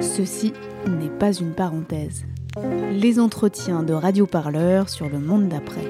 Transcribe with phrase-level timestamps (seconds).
[0.00, 0.52] Ceci
[0.86, 2.24] n'est pas une parenthèse.
[2.92, 5.84] Les entretiens de Radio Parleur sur le monde d'après.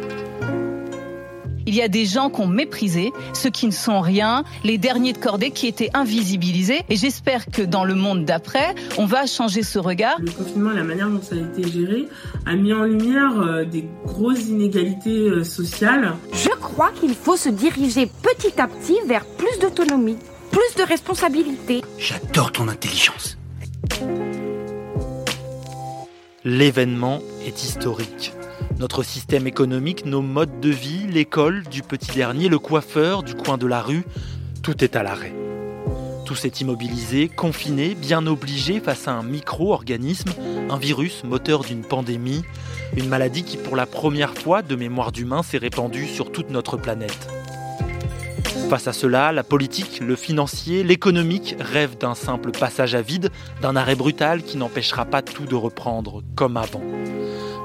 [1.68, 5.18] Il y a des gens qu'on méprisé, ceux qui ne sont rien, les derniers de
[5.18, 6.82] cordée qui étaient invisibilisés.
[6.88, 10.16] Et j'espère que dans le monde d'après, on va changer ce regard.
[10.20, 12.06] Le confinement, la manière dont ça a été géré,
[12.46, 16.14] a mis en lumière euh, des grosses inégalités euh, sociales.
[16.32, 20.18] Je crois qu'il faut se diriger petit à petit vers plus d'autonomie,
[20.52, 21.82] plus de responsabilité.
[21.98, 23.36] J'adore ton intelligence.
[26.44, 28.32] L'événement est historique.
[28.78, 33.58] Notre système économique, nos modes de vie, l'école, du petit dernier, le coiffeur, du coin
[33.58, 34.04] de la rue,
[34.62, 35.34] tout est à l'arrêt.
[36.24, 40.30] Tout s'est immobilisé, confiné, bien obligé face à un micro-organisme,
[40.70, 42.42] un virus moteur d'une pandémie,
[42.96, 46.76] une maladie qui pour la première fois de mémoire d'humain s'est répandue sur toute notre
[46.76, 47.35] planète.
[48.68, 53.30] Face à cela, la politique, le financier, l'économique rêvent d'un simple passage à vide,
[53.62, 56.82] d'un arrêt brutal qui n'empêchera pas tout de reprendre comme avant.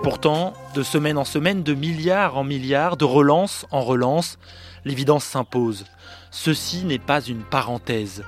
[0.03, 4.37] Pourtant, de semaine en semaine, de milliards en milliards, de relance en relance,
[4.85, 5.85] l'évidence s'impose.
[6.29, 8.23] Ceci n'est pas une parenthèse.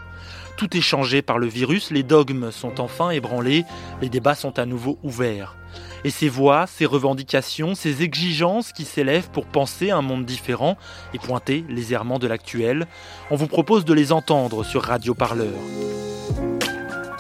[0.57, 3.65] Tout est changé par le virus, les dogmes sont enfin ébranlés,
[4.01, 5.55] les débats sont à nouveau ouverts.
[6.05, 10.77] Et ces voix, ces revendications, ces exigences qui s'élèvent pour penser un monde différent
[11.13, 12.87] et pointer les errements de l'actuel,
[13.31, 15.53] on vous propose de les entendre sur Radio Parleur.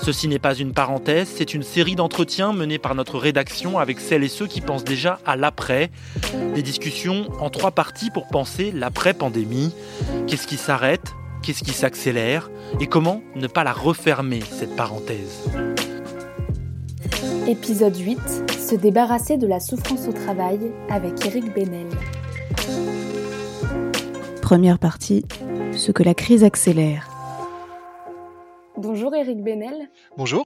[0.03, 4.25] Ceci n'est pas une parenthèse, c'est une série d'entretiens menés par notre rédaction avec celles
[4.25, 5.91] et ceux qui pensent déjà à l'après.
[6.55, 9.73] Des discussions en trois parties pour penser l'après-pandémie.
[10.27, 11.13] Qu'est-ce qui s'arrête?
[11.41, 12.49] Qu'est-ce qui s'accélère?
[12.81, 15.49] Et comment ne pas la refermer, cette parenthèse?
[17.45, 18.19] Épisode 8
[18.51, 21.87] Se débarrasser de la souffrance au travail avec Eric Benel.
[24.41, 25.25] Première partie
[25.73, 27.09] Ce que la crise accélère.
[28.77, 29.89] Bonjour Eric Benel.
[30.15, 30.45] Bonjour.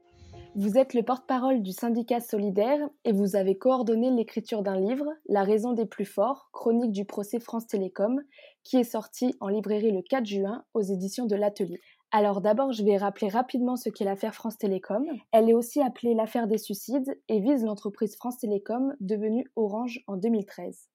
[0.55, 5.43] Vous êtes le porte-parole du syndicat solidaire et vous avez coordonné l'écriture d'un livre, La
[5.43, 8.23] raison des plus forts, chronique du procès France Télécom,
[8.63, 11.79] qui est sorti en librairie le 4 juin aux éditions de l'Atelier.
[12.11, 15.05] Alors d'abord, je vais rappeler rapidement ce qu'est l'affaire France Télécom.
[15.33, 20.15] Elle est aussi appelée l'affaire des suicides et vise l'entreprise France Télécom devenue Orange en
[20.15, 20.87] 2013.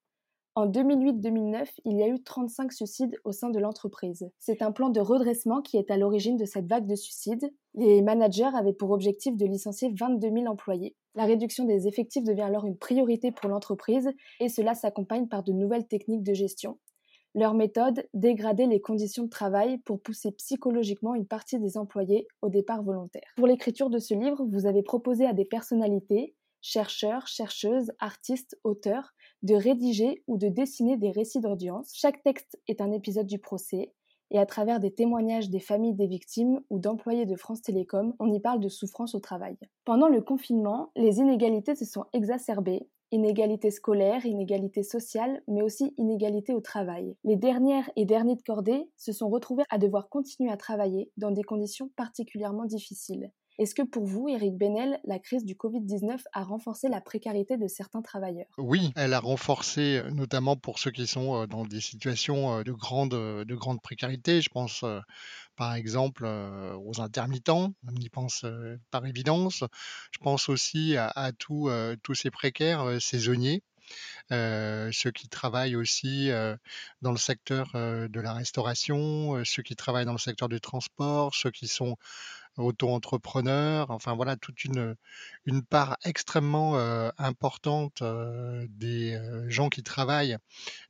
[0.54, 4.30] En 2008-2009, il y a eu 35 suicides au sein de l'entreprise.
[4.38, 7.52] C'est un plan de redressement qui est à l'origine de cette vague de suicides.
[7.74, 10.94] Les managers avaient pour objectif de licencier 22 000 employés.
[11.14, 15.52] La réduction des effectifs devient alors une priorité pour l'entreprise et cela s'accompagne par de
[15.52, 16.78] nouvelles techniques de gestion.
[17.34, 22.50] Leur méthode, dégrader les conditions de travail pour pousser psychologiquement une partie des employés au
[22.50, 23.32] départ volontaire.
[23.36, 29.14] Pour l'écriture de ce livre, vous avez proposé à des personnalités, chercheurs, chercheuses, artistes, auteurs,
[29.42, 31.92] de rédiger ou de dessiner des récits d'audience.
[31.94, 33.92] Chaque texte est un épisode du procès
[34.30, 38.32] et à travers des témoignages des familles des victimes ou d'employés de France Télécom, on
[38.32, 39.56] y parle de souffrance au travail.
[39.84, 46.54] Pendant le confinement, les inégalités se sont exacerbées, inégalités scolaires, inégalités sociales, mais aussi inégalités
[46.54, 47.14] au travail.
[47.24, 51.30] Les dernières et derniers de cordée se sont retrouvés à devoir continuer à travailler dans
[51.30, 53.30] des conditions particulièrement difficiles.
[53.58, 57.68] Est-ce que pour vous, Eric Benel, la crise du Covid-19 a renforcé la précarité de
[57.68, 58.46] certains travailleurs?
[58.56, 62.64] Oui, elle a renforcé, euh, notamment pour ceux qui sont euh, dans des situations euh,
[62.64, 62.72] de
[63.54, 64.40] grande précarité.
[64.40, 64.84] Je pense
[65.56, 68.44] par exemple aux intermittents, on y pense
[68.90, 69.64] par évidence.
[70.10, 71.70] Je pense aussi à, tous
[72.14, 73.62] ces précaires saisonniers.
[74.30, 76.30] ceux qui travaillent aussi
[77.02, 81.50] dans le secteur de la restauration, ceux qui travaillent dans le secteur du transport, ceux
[81.50, 81.96] qui sont
[82.56, 84.96] auto-entrepreneurs, enfin voilà, toute une,
[85.46, 86.76] une part extrêmement
[87.18, 88.02] importante
[88.68, 89.18] des
[89.48, 90.36] gens qui travaillent.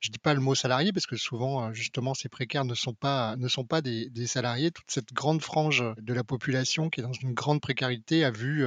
[0.01, 3.37] Je dis pas le mot salarié parce que souvent, justement, ces précaires ne sont pas,
[3.37, 4.71] ne sont pas des, des salariés.
[4.71, 8.65] Toute cette grande frange de la population qui est dans une grande précarité a vu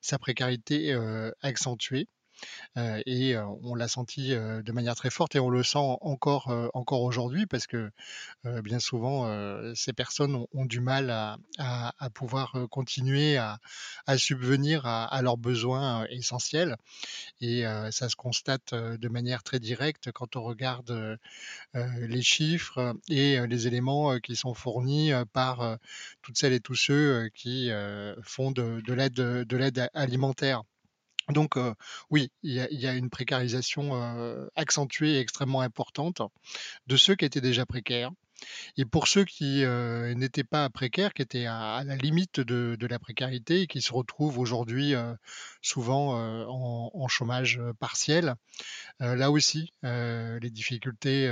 [0.00, 0.96] sa précarité
[1.42, 2.08] accentuée
[2.76, 7.46] et on l'a senti de manière très forte et on le sent encore, encore aujourd'hui
[7.46, 7.90] parce que
[8.62, 9.28] bien souvent,
[9.74, 11.10] ces personnes ont, du mal
[11.58, 13.58] à, pouvoir continuer à,
[14.16, 16.76] subvenir à, leurs besoins essentiels.
[17.40, 21.18] Et ça se constate de manière très directe quand on regarde
[21.74, 25.78] les chiffres et les éléments qui sont fournis par
[26.22, 27.70] toutes celles et tous ceux qui
[28.22, 30.62] font de l'aide alimentaire.
[31.32, 31.56] Donc
[32.10, 33.92] oui, il y, a, une précarisation
[34.56, 36.22] accentuée et extrêmement importante
[36.86, 38.10] de ceux qui étaient déjà précaires.
[38.76, 39.64] Et pour ceux qui
[40.16, 44.38] n'étaient pas précaires, qui étaient à, la limite de, la précarité et qui se retrouvent
[44.38, 44.94] aujourd'hui
[45.62, 46.14] souvent
[46.48, 48.34] en, chômage partiel,
[48.98, 51.30] là aussi, les difficultés,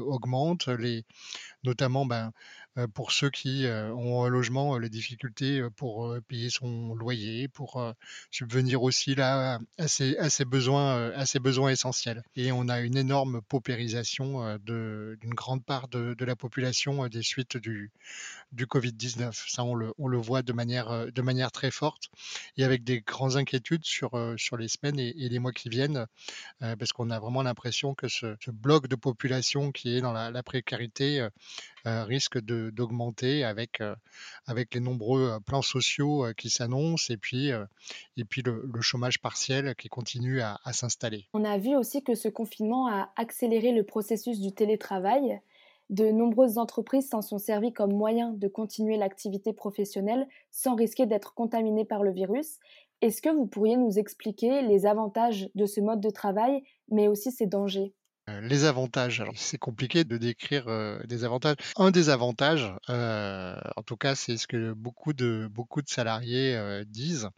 [0.00, 0.68] augmentent.
[1.64, 2.32] Notamment, ben,
[2.94, 7.82] pour ceux qui ont un logement, les difficultés pour payer son loyer, pour
[8.30, 11.12] subvenir aussi là à ses, besoins,
[11.70, 12.22] essentiels.
[12.36, 17.90] Et on a une énorme paupérisation d'une grande part de, la population des suites du,
[18.52, 19.32] du Covid-19.
[19.50, 22.08] Ça, on le, voit de manière, très forte
[22.56, 24.10] et avec des grandes inquiétudes sur
[24.56, 26.06] les semaines et, les mois qui viennent,
[26.60, 31.26] parce qu'on a vraiment l'impression que ce, bloc de population qui est dans la, précarité
[31.84, 33.82] risque d'augmenter avec,
[34.46, 37.50] avec les nombreux plans sociaux qui s'annoncent et puis,
[38.16, 41.26] et puis le, chômage partiel qui continue à, à s'installer.
[41.32, 45.40] On a vu aussi que ce confinement a accéléré le processus du télétravail.
[45.90, 51.34] De nombreuses entreprises s'en sont servies comme moyen de continuer l'activité professionnelle sans risquer d'être
[51.34, 52.58] contaminées par le virus.
[53.02, 57.32] Est-ce que vous pourriez nous expliquer les avantages de ce mode de travail, mais aussi
[57.32, 57.92] ses dangers?
[57.92, 61.56] euh, les avantages, alors c'est compliqué de décrire euh, des avantages.
[61.76, 66.82] Un des avantages, euh, en tout cas, c'est ce que beaucoup de, beaucoup de salariés
[66.86, 67.28] disent,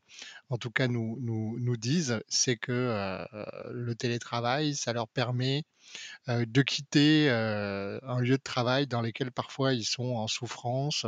[0.50, 3.26] en tout cas nous, nous, nous disent, c'est que
[3.70, 5.64] le télétravail, ça leur permet
[6.28, 11.06] de quitter un lieu de travail dans lequel parfois ils sont en souffrance,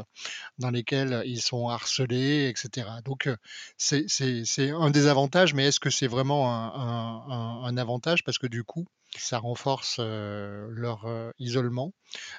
[0.58, 2.88] dans lesquels ils sont harcelés, etc.
[3.04, 3.28] Donc
[3.76, 8.24] c'est un des avantages, mais est-ce que c'est vraiment un, un, avantage?
[8.24, 8.86] Parce que du coup,
[9.18, 11.06] ça renforce leur
[11.38, 11.92] isolement,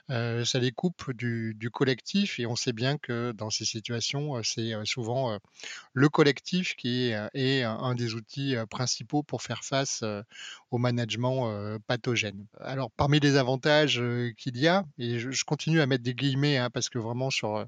[0.10, 5.38] ça les coupe du, collectif et on sait bien que dans ces situations, c'est souvent
[5.94, 10.04] le collectif qui est, est, un des outils principaux pour faire face
[10.72, 12.46] au management pathogène.
[12.60, 14.02] Alors parmi les avantages
[14.38, 17.66] qu'il y a, et je, continue à mettre des guillemets hein, parce que vraiment sur,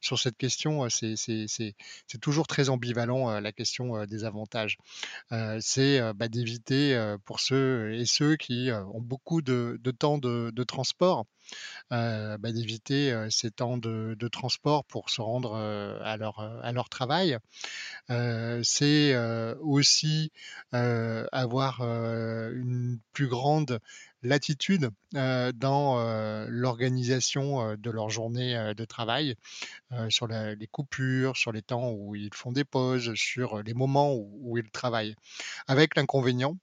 [0.00, 4.76] sur cette question, c'est toujours très ambivalent la question des avantages.
[5.60, 11.26] c'est bah, d'éviter pour ceux et ceux qui ont beaucoup de, temps de, transport,
[11.90, 15.56] bah, d'éviter ces temps de, transport pour se rendre
[16.16, 17.38] leur, à leur travail.
[18.62, 19.14] c'est
[19.60, 20.32] aussi
[20.72, 23.78] avoir une plus grande
[24.22, 29.36] latitude dans l'organisation de leur journée de travail,
[30.08, 34.56] sur les coupures, sur les temps où ils font des pauses, sur les moments où
[34.58, 35.16] ils travaillent.
[35.66, 36.56] Avec l'inconvénient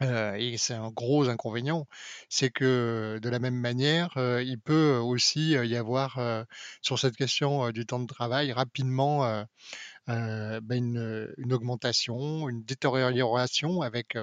[0.00, 1.86] et c'est un gros inconvénient,
[2.28, 6.18] c'est que de la même manière, il peut aussi y avoir
[6.80, 9.44] sur cette question du temps de travail rapidement
[10.06, 14.16] ben, une, augmentation, une détérioration avec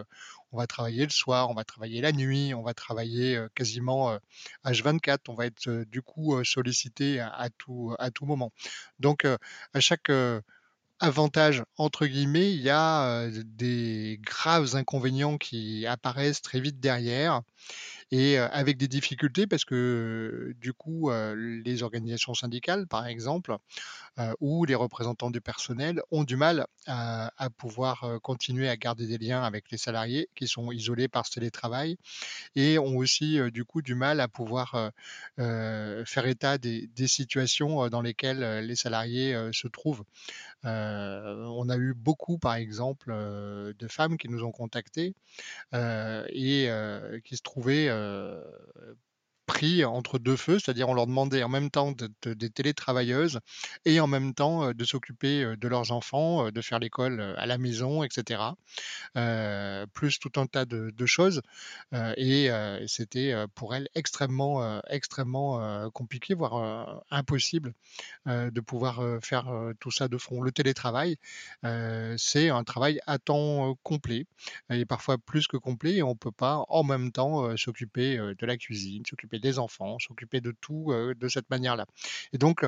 [0.51, 4.17] on va travailler le soir, on va travailler la nuit, on va travailler quasiment
[4.65, 8.51] H24, on va être du coup sollicité à, tout, à tout moment.
[8.99, 10.09] Donc à chaque
[10.99, 17.41] avantage entre guillemets, il y a des graves inconvénients qui apparaissent très vite derrière
[18.11, 23.57] et avec des difficultés parce que du coup, les organisations syndicales, par exemple,
[24.39, 29.43] ou les représentants du personnel ont du mal à, pouvoir continuer à garder des liens
[29.43, 31.97] avec les salariés qui sont isolés par ce télétravail
[32.55, 34.91] et ont aussi du coup du mal à pouvoir
[35.37, 40.03] faire état des, situations dans lesquelles les salariés se trouvent.
[40.67, 45.15] On a eu beaucoup, par exemple, de femmes qui nous ont contactés
[45.73, 46.69] et
[47.23, 47.89] qui se trouvaient
[49.47, 53.39] pris entre deux feux, c'est-à-dire on leur demandait en même temps d'être des télétravailleuses
[53.85, 58.03] et en même temps de s'occuper de leurs enfants, de faire l'école à la maison,
[58.03, 58.41] etc.
[59.93, 61.41] plus tout un tas de, choses.
[62.17, 62.49] et
[62.87, 67.73] c'était pour elles extrêmement, extrêmement compliqué, voire impossible
[68.25, 69.49] de pouvoir faire
[69.79, 70.41] tout ça de front.
[70.41, 71.15] Le télétravail,
[72.17, 74.25] c'est un travail à temps complet,
[74.69, 78.45] et parfois plus que complet, et on ne peut pas en même temps s'occuper de
[78.45, 81.85] la cuisine, s'occuper des enfants, s'occuper de tout de cette manière-là.
[82.33, 82.65] Et donc,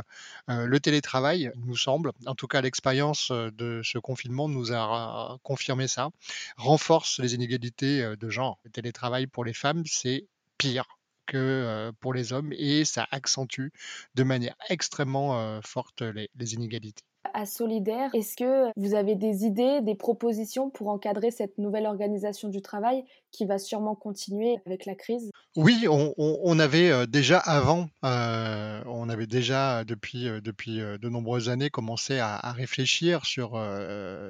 [0.47, 6.09] le télétravail, nous semble, en tout cas l'expérience de ce confinement nous a confirmé ça,
[6.57, 8.59] renforce les inégalités de genre.
[8.63, 10.85] Le télétravail pour les femmes, c'est pire
[11.25, 13.69] que pour les hommes et ça accentue
[14.15, 19.95] de manière extrêmement forte les inégalités à Solidaire, est-ce que vous avez des idées, des
[19.95, 25.31] propositions pour encadrer cette nouvelle organisation du travail qui va sûrement continuer avec la crise?
[25.55, 31.50] Oui, on, avait euh, déjà avant, euh, on avait déjà depuis, euh, depuis de nombreuses
[31.50, 33.59] années commencé à, réfléchir sur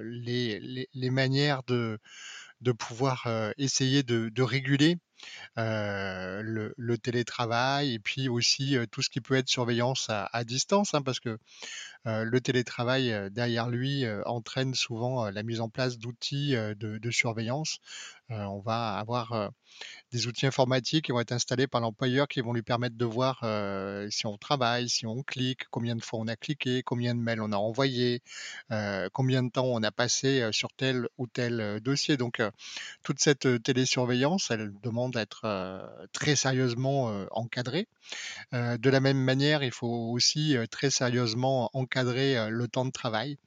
[0.01, 1.99] les, manières de,
[2.61, 3.27] de pouvoir
[3.57, 4.97] essayer de, réguler
[5.57, 11.19] le, télétravail et puis aussi tout ce qui peut être surveillance à, distance, hein, parce
[11.19, 11.37] que
[12.05, 17.79] le télétravail derrière lui entraîne souvent la mise en place d'outils de, surveillance.
[18.29, 19.51] on va avoir
[20.11, 23.39] des outils informatiques qui vont être installés par l'employeur qui vont lui permettre de voir
[23.43, 27.19] euh, si on travaille, si on clique, combien de fois on a cliqué, combien de
[27.19, 28.21] mails on a envoyé,
[28.71, 32.17] euh, combien de temps on a passé euh, sur tel ou tel dossier.
[32.17, 32.41] Donc
[33.03, 35.45] toute cette télésurveillance, elle demande d'être
[36.13, 37.87] très sérieusement encadrée.
[38.51, 43.37] de la même manière, il faut aussi très sérieusement encadrer le temps de travail,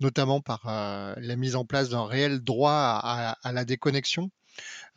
[0.00, 3.00] notamment par la mise en place d'un réel droit
[3.42, 4.30] à la déconnexion.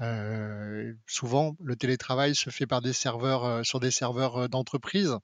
[0.01, 5.17] Euh, souvent, le télétravail se fait par des serveurs euh, sur des serveurs euh, d'entreprise,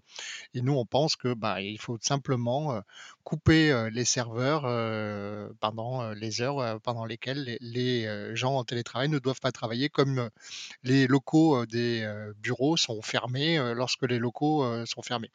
[0.54, 2.82] et nous on pense que bah, il faut simplement
[3.24, 4.64] couper les serveurs
[5.60, 10.30] pendant les heures pendant lesquelles les, gens en télétravail ne doivent pas travailler, comme
[10.84, 12.08] les locaux des
[12.42, 15.32] bureaux sont fermés lorsque les locaux sont fermés.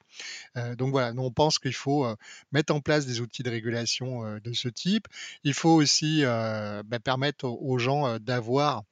[0.77, 2.07] donc voilà, nous on pense qu'il faut
[2.53, 5.07] mettre en place des outils de régulation de ce type.
[5.45, 8.85] Il faut aussi bah, permettre aux gens d'avoir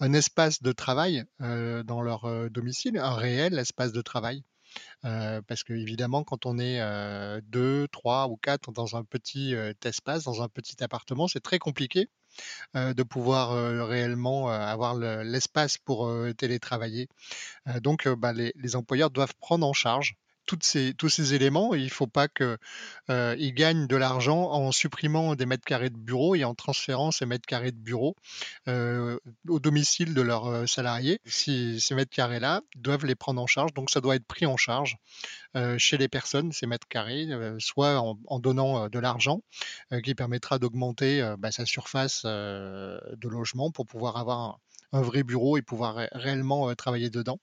[0.00, 4.42] un espace de travail euh, dans leur euh, domicile, un réel espace de travail.
[5.04, 6.80] Euh, parce que évidemment, quand on est
[7.42, 9.54] deux, trois ou quatre dans un petit
[9.84, 12.08] espace, dans un petit appartement, c'est très compliqué
[12.74, 13.50] de pouvoir
[13.86, 17.08] réellement avoir l'espace pour télétravailler.
[17.82, 20.14] donc, bah, les, employeurs doivent prendre en charge
[20.46, 21.74] tous ces éléments.
[21.74, 22.58] il ne faut pas qu'ils
[23.10, 27.26] euh, gagnent de l'argent en supprimant des mètres carrés de bureau et en transférant ces
[27.26, 28.16] mètres carrés de bureau
[28.68, 29.18] euh,
[29.48, 31.20] au domicile de leurs euh, salariés.
[31.24, 34.96] Ces mètres carrés-là doivent les prendre en charge, donc ça doit être pris en charge
[35.76, 39.42] chez les personnes, ces mètres carrés, soit en, donnant de l'argent
[40.02, 44.56] qui permettra d'augmenter bah, sa surface de logement pour pouvoir avoir un
[45.00, 47.38] vrai bureau et pouvoir réellement travailler dedans.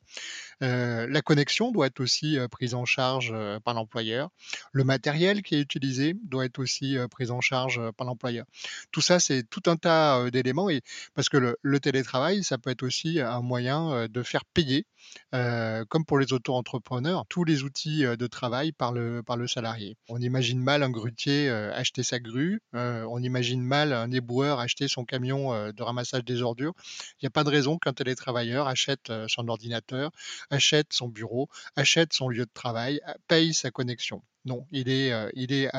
[0.61, 4.29] la connexion doit être aussi prise en charge par l'employeur.
[4.71, 8.45] Le matériel qui est utilisé doit être aussi pris en charge par l'employeur.
[8.91, 10.81] Tout ça, c'est tout un tas d'éléments et
[11.15, 14.85] parce que le, télétravail, ça peut être aussi un moyen de faire payer,
[15.31, 19.97] comme pour les auto-entrepreneurs, tous les outils de travail par le, par le salarié.
[20.09, 25.05] On imagine mal un grutier acheter sa grue, on imagine mal un éboueur acheter son
[25.05, 26.73] camion de ramassage des ordures.
[27.13, 30.11] Il n'y a pas de raison qu'un télétravailleur achète son ordinateur,
[30.49, 34.23] achète son bureau, achète son lieu de travail, paye sa connexion.
[34.45, 35.69] Non, il est, il est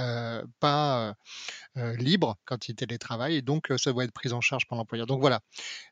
[0.61, 1.15] pas
[1.77, 5.07] libre quand il télétravaille et donc ça doit être pris en charge par l'employeur.
[5.07, 5.41] Donc voilà,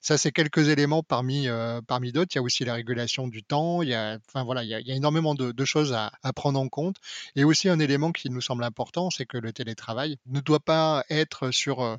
[0.01, 1.49] ça c'est quelques éléments parmi,
[1.87, 2.33] parmi d'autres.
[2.35, 3.83] Il y a aussi la régulation du temps.
[3.83, 6.69] Il y a, enfin voilà, il y a, énormément de, choses à, à, prendre en
[6.69, 6.97] compte.
[7.37, 11.05] Et aussi un élément qui nous semble important, c'est que le télétravail ne doit pas
[11.11, 11.99] être sur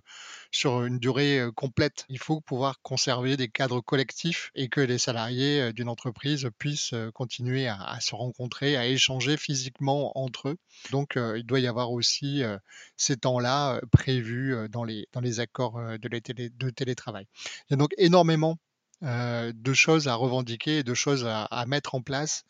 [0.51, 2.05] sur une durée complète.
[2.09, 7.67] Il faut pouvoir conserver des cadres collectifs et que les salariés d'une entreprise puissent continuer
[7.67, 10.57] à, se rencontrer, à échanger physiquement entre eux.
[10.91, 12.41] Donc, il doit y avoir aussi
[12.97, 17.27] ces temps-là prévus dans les, accords de, télétravail.
[17.35, 18.57] Il y a donc énormément
[19.01, 22.43] de choses à revendiquer et de choses à, mettre en place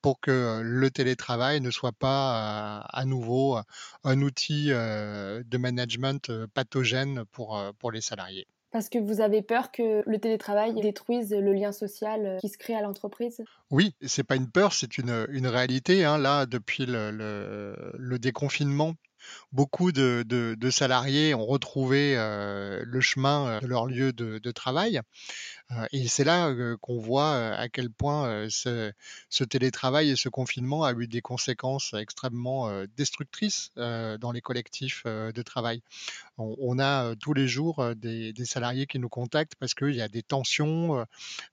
[0.00, 3.58] pour que le télétravail ne soit pas à nouveau
[4.04, 8.46] un outil de management pathogène pour les salariés.
[8.72, 12.74] Parce que vous avez peur que le télétravail détruise le lien social qui se crée
[12.74, 13.42] à l'entreprise?
[13.70, 16.04] Oui, c'est pas une peur, c'est une, une réalité.
[16.04, 16.18] Hein.
[16.18, 18.94] Là, depuis le, déconfinement,
[19.52, 25.00] beaucoup de, salariés ont retrouvé le chemin de leur lieu de travail.
[25.92, 28.92] Et c'est là qu'on voit à quel point ce,
[29.48, 35.82] télétravail et ce confinement a eu des conséquences extrêmement destructrices dans les collectifs de travail.
[36.38, 40.22] On, a tous les jours des, salariés qui nous contactent parce qu'il y a des
[40.22, 41.06] tensions,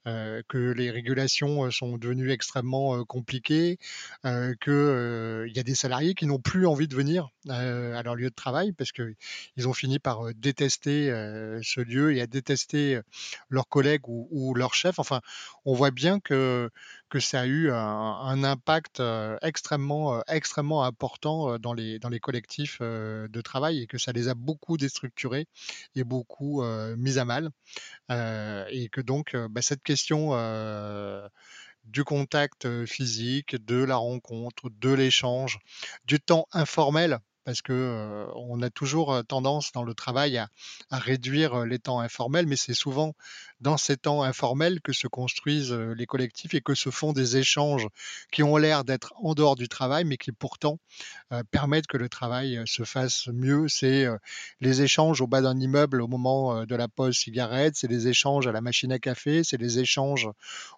[0.06, 3.78] que les régulations sont devenues extrêmement compliquées,
[4.24, 8.36] qu'il y a des salariés qui n'ont plus envie de venir à leur lieu de
[8.36, 11.08] travail parce qu'ils ont fini par détester
[11.64, 13.00] ce lieu et à détester
[13.50, 15.00] leurs collègues ou, leur chef.
[15.00, 15.22] Enfin,
[15.66, 16.70] on voit bien que,
[17.20, 22.20] ça a eu un, impact euh, extrêmement, euh, extrêmement important euh, dans les, dans les
[22.20, 25.48] collectifs de travail et que ça les a beaucoup déstructurés
[25.96, 26.64] et beaucoup
[26.98, 27.50] mis à mal.
[28.10, 30.32] et que donc, bah, cette question
[31.86, 35.60] du contact physique, de la rencontre, de l'échange,
[36.06, 40.50] du temps informel parce que on a toujours tendance dans le travail à,
[40.92, 43.16] réduire les temps informels, mais c'est souvent
[43.60, 47.88] dans ces temps informels que se construisent les collectifs et que se font des échanges
[48.32, 50.78] qui ont l'air d'être en dehors du travail, mais qui pourtant
[51.50, 53.68] permettent que le travail se fasse mieux.
[53.68, 54.06] C'est
[54.62, 58.46] les échanges au bas d'un immeuble au moment de la pause cigarette, c'est les échanges
[58.46, 60.30] à la machine à café, c'est les échanges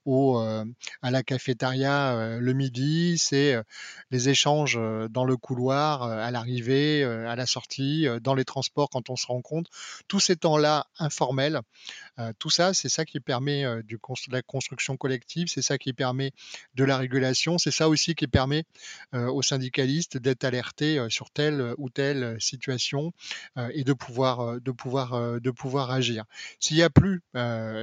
[0.05, 3.61] au, à la cafétéria le midi, c'est
[4.09, 9.09] les échanges dans le couloir à l'arrivée l'arrivée, à la sortie, dans les transports quand
[9.09, 9.69] on se rencontre.
[10.07, 11.61] Tous ces temps-là informels,
[12.39, 13.97] tout ça, c'est ça qui permet de
[14.31, 16.31] la construction collective, c'est ça qui permet
[16.75, 18.63] de la régulation, c'est ça aussi qui permet
[19.13, 23.13] aux syndicalistes d'être alertés sur telle ou telle situation
[23.73, 26.25] et de pouvoir, de pouvoir, de pouvoir agir.
[26.59, 27.21] S'il n'y a plus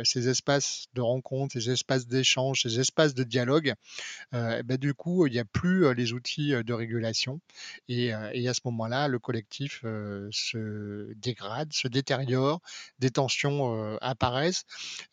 [0.04, 3.74] ces espaces de rencontre, ces espaces d'échange, ces espaces de dialogue,
[4.32, 7.40] ben, du coup, il n'y a plus les outils de régulation.
[7.88, 12.60] Et, à ce moment-là, le collectif se dégrade, se détériore,
[12.98, 14.64] des tensions apparaissent.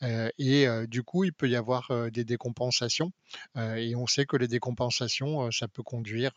[0.02, 3.12] et du coup, il peut y avoir des décompensations.
[3.56, 6.32] et on sait que les décompensations, ça peut conduire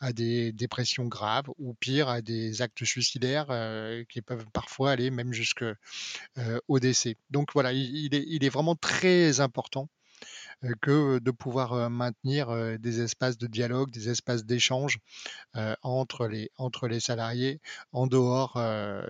[0.00, 3.48] à des dépressions graves ou pire, à des actes suicidaires
[4.08, 7.16] qui peuvent parfois aller même jusqu'au décès.
[7.30, 9.88] Donc voilà, il, est, il est vraiment très important
[10.80, 14.98] que de pouvoir maintenir des espaces de dialogue, des espaces d'échange
[15.82, 17.60] entre, les, entre les salariés
[17.92, 18.60] en dehors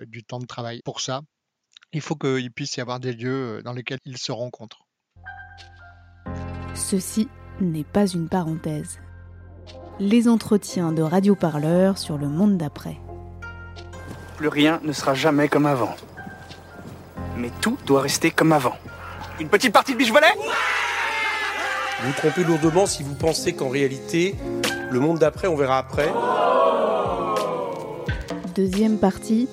[0.07, 0.81] du temps de travail.
[0.83, 1.21] Pour ça,
[1.93, 4.85] il faut qu'il puisse y avoir des lieux dans lesquels ils se rencontrent.
[6.75, 7.27] Ceci
[7.59, 8.99] n'est pas une parenthèse.
[9.99, 12.97] Les entretiens de Radio Parleur sur le monde d'après.
[14.37, 15.95] Plus rien ne sera jamais comme avant.
[17.35, 18.75] Mais tout doit rester comme avant.
[19.39, 20.33] Une petite partie de biche volet
[22.01, 24.35] vous vous trompez lourdement si vous pensez qu'en réalité,
[24.89, 26.09] le monde d'après, on verra après.
[28.55, 29.49] Deuxième partie,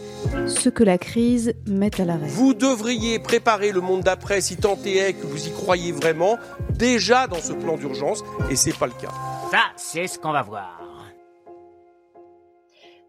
[0.47, 2.26] ce que la crise met à l'arrêt.
[2.28, 6.38] Vous devriez préparer le monde d'après si tant est que vous y croyez vraiment,
[6.71, 9.12] déjà dans ce plan d'urgence, et c'est pas le cas.
[9.50, 10.83] Ça, c'est ce qu'on va voir.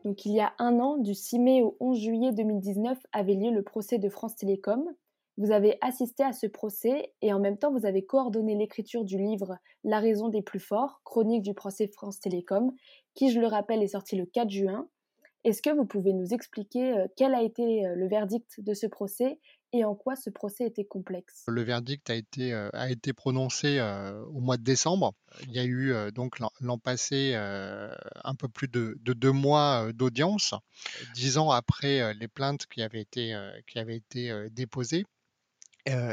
[0.05, 3.51] Donc il y a un an, du 6 mai au 11 juillet 2019, avait lieu
[3.51, 4.86] le procès de France Télécom,
[5.38, 9.17] vous avez assisté à ce procès et en même temps vous avez coordonné l'écriture du
[9.17, 12.71] livre La raison des plus forts, chronique du procès France Télécom,
[13.13, 14.89] qui je le rappelle est sorti le 4 juin.
[15.47, 18.85] Est-ce que vous pouvez nous expliquer euh, quel a été euh, le verdict de ce
[18.85, 19.39] procès
[19.71, 21.45] et en quoi ce procès était complexe?
[21.47, 23.79] Le verdict a été, euh, a été prononcé
[24.29, 25.13] au mois de décembre.
[25.43, 30.53] Il y a eu donc l'an passé un peu plus de, deux mois d'audience,
[31.13, 33.37] dix ans après les plaintes qui avaient été,
[33.67, 35.05] qui avaient été déposées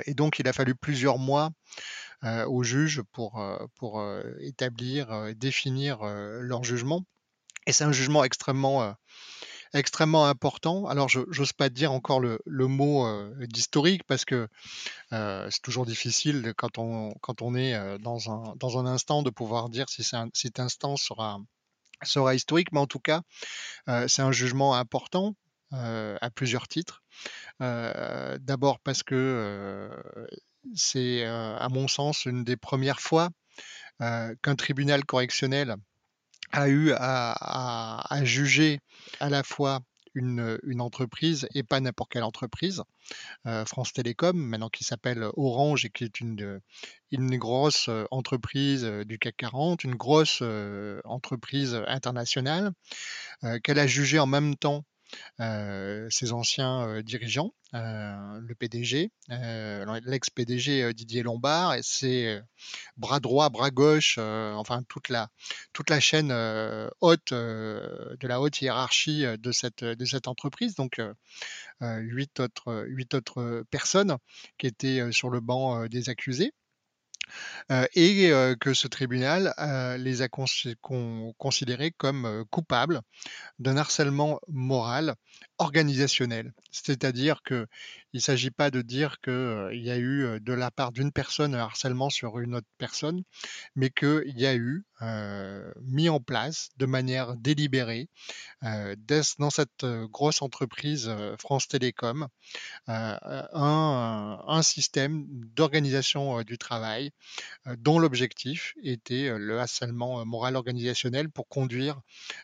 [0.06, 1.50] et donc, il a fallu plusieurs mois
[2.22, 3.44] aux juges pour,
[3.74, 4.04] pour
[4.38, 7.04] établir, définir leur jugement.
[7.66, 8.94] Et c'est un jugement extrêmement,
[9.72, 10.86] extrêmement important.
[10.86, 13.06] Alors, je n'ose pas dire encore le, mot
[13.46, 14.48] d'historique parce que
[15.10, 19.68] c'est toujours difficile quand on, quand on est dans, un, dans un instant de pouvoir
[19.68, 21.38] dire si un, cet instant sera,
[22.02, 22.72] sera historique.
[22.72, 23.22] Mais en tout cas,
[24.08, 25.34] c'est un jugement important
[25.70, 27.02] à plusieurs titres.
[27.60, 29.90] D'abord parce que
[30.74, 33.30] c'est, à mon sens, une des premières fois
[33.98, 35.76] qu'un tribunal correctionnel
[36.52, 38.80] a eu à, juger
[39.20, 39.80] à la fois
[40.14, 42.82] une, entreprise et pas n'importe quelle entreprise,
[43.66, 46.60] France Télécom, maintenant qui s'appelle Orange et qui est une,
[47.10, 50.42] une grosse entreprise du CAC 40, une grosse
[51.04, 52.72] entreprise internationale,
[53.62, 54.84] qu'elle a jugé en même temps
[55.38, 62.40] ses anciens dirigeants, le PDG, l'ex-PDG Didier Lombard, et ses
[62.96, 65.28] bras droit, bras gauche, enfin toute la,
[65.72, 66.32] toute la chaîne
[67.00, 70.74] haute de la haute hiérarchie de cette, de cette entreprise.
[70.74, 71.00] Donc
[71.80, 74.16] huit autres, huit autres personnes
[74.58, 76.52] qui étaient sur le banc des accusés.
[77.94, 79.54] Et que ce tribunal
[79.98, 83.00] les a considérés comme coupables
[83.58, 85.14] d'un harcèlement moral
[85.58, 86.52] organisationnel.
[86.70, 87.66] C'est-à-dire qu'il
[88.14, 91.60] ne s'agit pas de dire qu'il y a eu de la part d'une personne un
[91.60, 93.22] harcèlement sur une autre personne,
[93.76, 94.84] mais qu'il y a eu
[95.82, 98.08] mis en place de manière délibérée
[98.62, 102.28] dans cette grosse entreprise France Télécom
[102.86, 103.18] un,
[104.46, 107.10] un, système d'organisation du travail
[107.78, 112.00] dont l'objectif était le harcèlement moral organisationnel pour conduire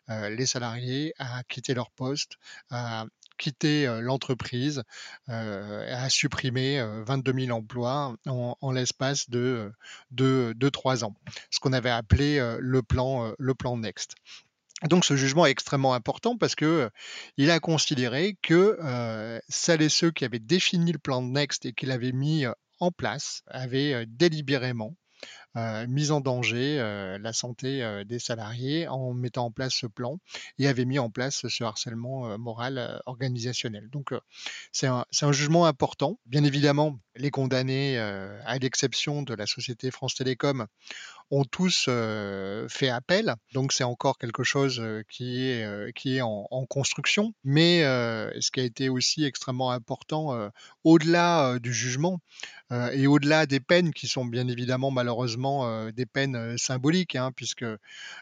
[0.08, 2.36] les salariés à quitter leur poste,
[2.70, 2.99] à
[3.40, 4.82] quitter l'entreprise,
[5.26, 9.72] à supprimer 22 000 emplois en, l'espace de
[10.14, 11.16] 2-3 ans,
[11.50, 14.14] ce qu'on avait appelé le, plan, le plan Next.
[14.88, 16.90] Donc ce jugement est extrêmement important parce que
[17.36, 18.78] il a considéré que
[19.48, 22.44] celles et ceux qui avaient défini le plan Next et qui l'avaient mis
[22.78, 24.96] en place avaient délibérément
[25.56, 29.88] euh, mise en danger euh, la santé euh, des salariés en mettant en place ce
[29.88, 30.20] plan
[30.60, 33.88] et avait mis en place ce harcèlement moral organisationnel.
[33.90, 34.14] Donc
[34.70, 36.20] c'est un, un, jugement important.
[36.26, 40.66] Bien évidemment, les condamnés, à l'exception de la société France Télécom,
[41.30, 41.88] ont tous
[42.68, 43.34] fait appel.
[43.52, 47.34] Donc c'est encore quelque chose qui est, qui est en, construction.
[47.44, 50.50] Mais ce qui a été aussi extrêmement important,
[50.84, 52.20] au-delà du jugement,
[52.92, 57.64] et au-delà des peines qui sont bien évidemment malheureusement des peines symboliques, hein, puisque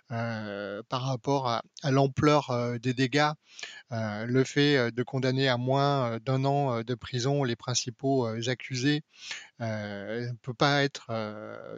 [0.09, 3.31] par rapport à, à l'ampleur des dégâts,
[3.90, 9.03] le fait de condamner à moins d'un an de prison les principaux accusés
[9.61, 11.11] ne peut pas être,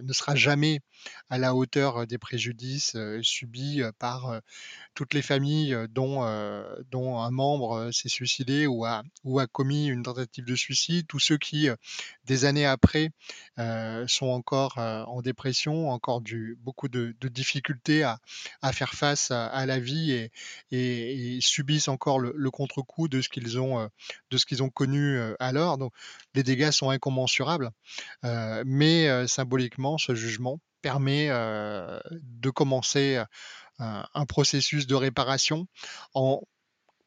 [0.03, 0.81] ne sera jamais
[1.29, 4.40] à la hauteur des préjudices subis par
[4.95, 6.21] toutes les familles dont,
[6.90, 11.19] dont un membre s'est suicidé ou a, ou a commis une tentative de suicide, tous
[11.19, 11.69] ceux qui,
[12.25, 13.11] des années après,
[14.07, 18.19] sont encore en dépression, encore du, beaucoup de, difficultés à,
[18.62, 20.31] à, faire face à, la vie et,
[20.71, 23.88] et, subissent encore le, le contre-coup de ce qu'ils ont,
[24.31, 25.79] de ce qu'ils ont connu alors.
[25.79, 25.93] Donc,
[26.35, 27.69] les dégâts sont incommensurables,
[28.22, 33.22] mais symboliquement, ce jugement permet de commencer
[33.78, 35.66] un, processus de réparation
[36.14, 36.42] en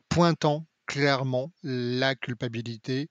[0.10, 3.10] pointant clairement la culpabilité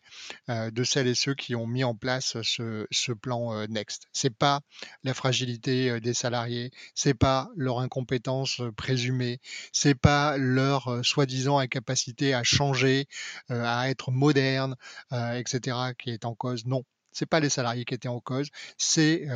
[0.49, 4.07] de celles et ceux qui ont mis en place ce, plan Next.
[4.13, 4.61] C'est pas
[5.03, 9.41] la fragilité des salariés, c'est pas leur incompétence présumée,
[9.73, 13.07] c'est pas leur soi-disant incapacité à changer,
[13.49, 14.77] à être moderne,
[15.11, 15.95] etc.
[15.99, 16.67] qui est en cause.
[16.67, 19.27] Non, c'est pas les salariés qui étaient en cause, c'est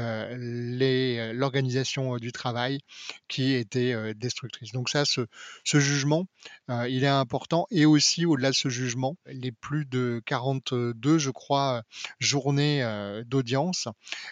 [1.32, 2.80] l'organisation du travail
[3.28, 4.72] qui était destructrice.
[4.72, 5.26] Donc ça, ce,
[5.64, 6.26] jugement,
[6.68, 7.66] il est important.
[7.70, 11.82] Et aussi, au-delà de ce jugement, les plus de 42, je crois,
[12.18, 12.82] journées
[13.26, 13.88] d'audience,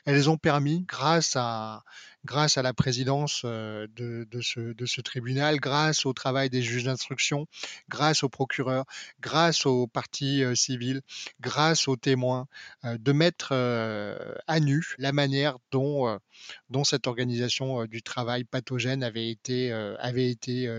[0.07, 1.83] elles ont permis, grâce à
[2.25, 7.47] grâce à la présidence de, ce, tribunal, grâce au travail des juges d'instruction,
[7.89, 8.85] grâce aux procureurs,
[9.21, 11.03] grâce aux parties civiles,
[11.41, 12.47] grâce aux témoins,
[12.85, 16.19] de mettre à nu la manière dont,
[16.85, 19.73] cette organisation du travail pathogène avait été,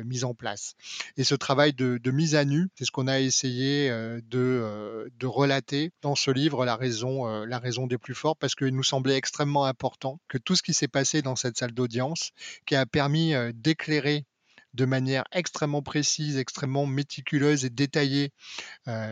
[0.05, 0.75] mise en place.
[1.17, 6.15] Et ce travail de, mise à nu, c'est ce qu'on a essayé de, relater dans
[6.15, 10.55] ce livre, la raison des plus forts, parce qu'il nous semblait extrêmement important que tout
[10.55, 12.31] ce qui s'est passé dans cette salle d'audience,
[12.65, 14.25] qui a permis d'éclairer
[14.73, 18.31] de manière extrêmement précise, extrêmement méticuleuse et détaillée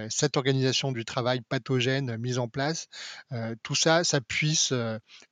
[0.09, 2.87] cette organisation du travail pathogène mise en place,
[3.63, 4.73] tout ça, ça puisse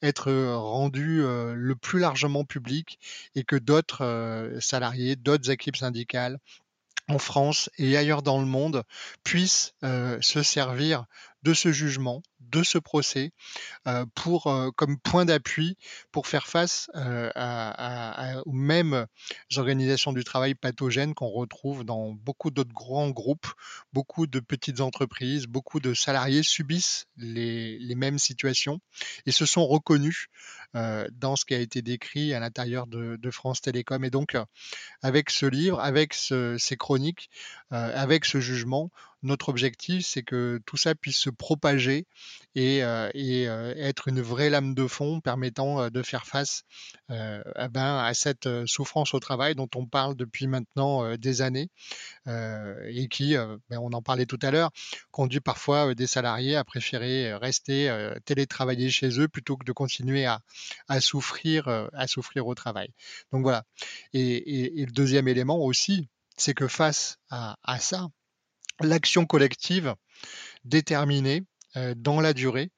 [0.01, 2.97] être rendu le plus largement public
[3.35, 6.37] et que d'autres salariés, d'autres équipes syndicales,
[7.09, 8.83] en France et ailleurs dans le monde
[9.25, 11.05] puissent se servir
[11.43, 13.31] de ce jugement, de ce procès,
[14.15, 15.77] pour, comme point d'appui
[16.11, 19.05] pour faire face aux mêmes
[19.57, 23.47] organisations du travail pathogènes qu'on retrouve dans beaucoup d'autres grands groupes,
[23.93, 28.79] beaucoup de petites entreprises, beaucoup de salariés subissent les, mêmes situations
[29.25, 30.27] et se sont reconnus
[30.73, 34.03] dans ce qui a été décrit à l'intérieur de, France Télécom.
[34.03, 34.35] Et donc,
[35.01, 37.29] avec ce livre, avec ces chroniques,
[37.69, 38.91] avec ce jugement,
[39.23, 42.05] notre objectif, c'est que tout ça puisse se propager
[42.55, 46.63] et, euh, euh, être une vraie lame de fond permettant euh, de faire face
[47.09, 51.69] ben, à cette souffrance au travail dont on parle depuis maintenant des années
[52.25, 54.71] et qui, ben, on en parlait tout à l'heure,
[55.11, 60.39] conduit parfois des salariés à préférer rester télétravailler chez eux plutôt que de continuer à,
[61.01, 62.93] souffrir, à souffrir au travail.
[63.33, 63.65] Donc voilà.
[64.13, 66.07] Et, le deuxième élément aussi,
[66.37, 68.07] c'est que face à ça,
[68.83, 69.95] l'action collective
[70.65, 71.43] déterminée
[71.77, 72.69] euh, dans la durée,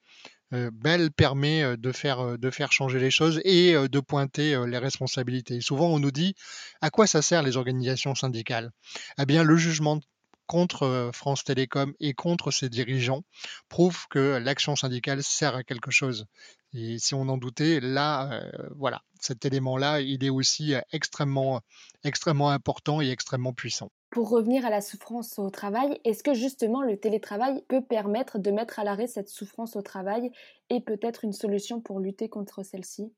[0.52, 4.56] euh, ben, elle permet euh, de faire, de faire changer les choses et de pointer
[4.66, 5.60] les responsabilités.
[5.60, 6.34] Souvent, on nous dit
[6.80, 8.70] à quoi ça sert les organisations syndicales?
[9.18, 10.00] Eh bien, le jugement
[10.46, 13.22] contre France Télécom et contre ses dirigeants
[13.70, 16.26] prouve que l'action syndicale sert à quelque chose.
[16.74, 18.42] Et si on en doutait, là,
[18.76, 21.62] voilà, cet élément-là, il est aussi extrêmement,
[22.02, 23.90] extrêmement important et extrêmement puissant.
[24.14, 28.52] Pour revenir à la souffrance au travail, est-ce que justement le télétravail peut permettre de
[28.52, 30.30] mettre à l'arrêt cette souffrance au travail
[30.70, 33.12] et peut-être une solution pour lutter contre celle-ci?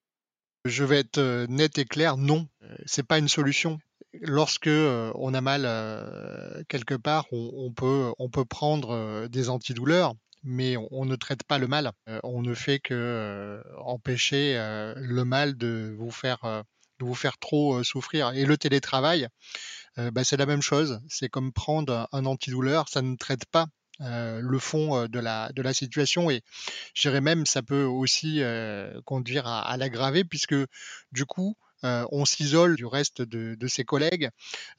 [0.64, 3.78] Je vais être euh, net et clair, non, euh, c'est pas une solution.
[4.22, 5.64] Lorsque euh, on a mal
[6.70, 11.92] quelque part, on, peut, peut prendre des antidouleurs, mais on, ne traite pas le mal.
[12.24, 14.54] on ne fait que empêcher
[14.96, 16.64] le mal de vous faire,
[16.98, 18.32] de vous faire trop souffrir.
[18.32, 19.28] Et le télétravail,
[19.98, 21.00] euh, bah, c'est la même chose.
[21.08, 23.66] C'est comme prendre un antidouleur, ça ne traite pas
[24.02, 26.42] euh, le fond euh, de la, de la situation et
[26.94, 28.42] je dirais même ça peut aussi
[29.04, 30.54] conduire à, l'aggraver puisque
[31.12, 31.56] du coup
[32.10, 34.30] on s'isole du reste de, ses collègues,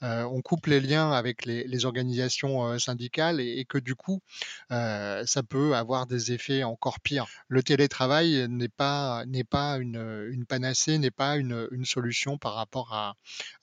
[0.01, 4.21] on coupe les liens avec les, organisations syndicales et, que du coup,
[4.69, 7.27] ça peut avoir des effets encore pires.
[7.47, 13.15] Le télétravail n'est pas, n'est pas une, panacée, n'est pas une, solution par rapport à,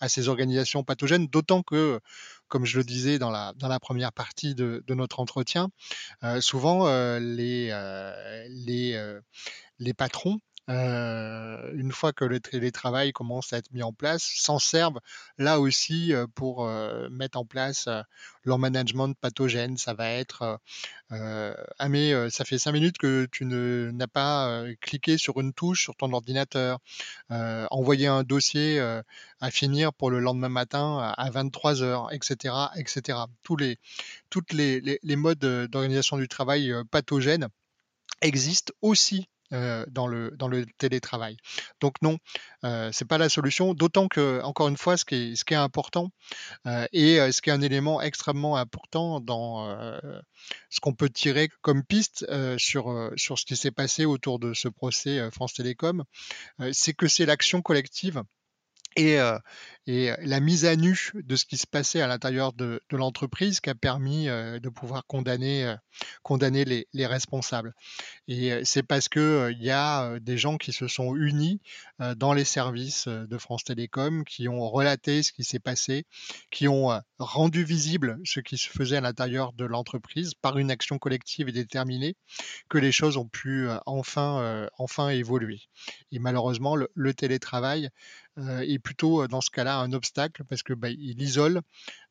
[0.08, 2.00] ces organisations pathogènes, d'autant que
[2.48, 5.70] comme je le disais dans la, première partie de, notre entretien,
[6.40, 7.72] souvent les,
[9.78, 15.00] les patrons une fois que le télétravail commence à être mis en place, s'en servent
[15.38, 16.66] là aussi pour
[17.10, 17.88] mettre en place
[18.44, 19.76] leur management pathogène.
[19.76, 20.58] Ça va être
[21.10, 25.96] ah mais ça fait cinq minutes que tu n'as pas cliqué sur une touche sur
[25.96, 26.78] ton ordinateur,
[27.28, 28.80] envoyer un dossier
[29.40, 33.18] à finir pour le lendemain matin à 23 heures, etc., etc.
[33.42, 33.78] Tous les,
[34.30, 37.48] toutes les modes d'organisation du travail pathogènes
[38.22, 41.36] existent aussi euh, dans, le, télétravail.
[41.80, 42.18] Donc non,
[42.64, 46.10] euh, c'est pas la solution, d'autant que, encore une fois, ce qui est, important
[46.66, 49.72] euh, et ce qui est un élément extrêmement important dans
[50.70, 52.26] ce qu'on peut tirer comme piste
[52.58, 56.04] sur ce qui s'est passé autour de ce procès France Télécom,
[56.72, 58.22] c'est que c'est l'action collective
[58.96, 59.18] et,
[59.86, 63.70] et la mise à nu de ce qui se passait à l'intérieur de, l'entreprise qui
[63.70, 65.74] a permis de pouvoir condamner,
[66.22, 67.74] condamner les, les, responsables.
[68.28, 71.60] Et c'est parce qu'il y a des gens qui se sont unis
[72.16, 76.06] dans les services de France Télécom, qui ont relaté ce qui s'est passé,
[76.50, 80.98] qui ont rendu visible ce qui se faisait à l'intérieur de l'entreprise par une action
[80.98, 82.16] collective et déterminée,
[82.68, 85.60] que les choses ont pu enfin, enfin évoluer.
[86.12, 87.90] Et malheureusement, le télétravail
[88.36, 91.60] est plutôt dans ce cas-là un obstacle parce que bah, il isole,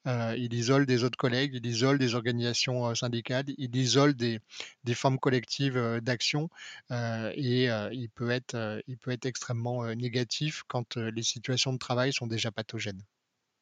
[0.07, 4.39] euh, il isole des autres collègues, il isole des organisations euh, syndicales, il isole des,
[4.83, 6.49] des formes collectives euh, d'action
[6.91, 12.27] et il peut être, il peut être extrêmement négatif quand les situations de travail sont
[12.27, 13.03] déjà pathogènes.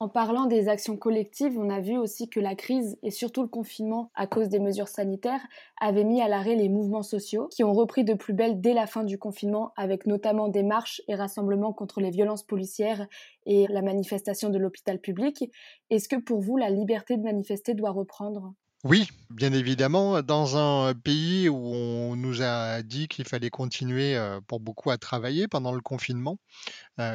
[0.02, 3.48] En parlant des actions collectives, on a vu aussi que la crise et surtout le
[3.48, 5.46] confinement à cause des mesures sanitaires
[5.80, 8.88] avaient mis à l'arrêt les mouvements sociaux qui ont repris de plus belle dès la
[8.88, 13.08] fin du confinement avec notamment des marches et rassemblements contre les violences policières
[13.46, 15.52] et la manifestation de l'hôpital public.
[15.92, 18.56] Est-ce que pour vous la liberté de manifester doit reprendre?
[18.84, 24.60] Oui, bien évidemment, dans un pays où on nous a dit qu'il fallait continuer pour
[24.60, 26.40] beaucoup à travailler pendant le confinement,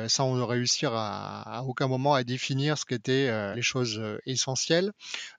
[0.07, 4.93] sans réussir à, à aucun moment à définir ce qu'étaient les choses essentielles,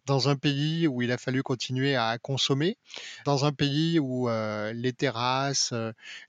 [0.06, 2.78] dans un pays où il a fallu continuer à consommer,
[3.24, 5.74] dans un pays où les terrasses,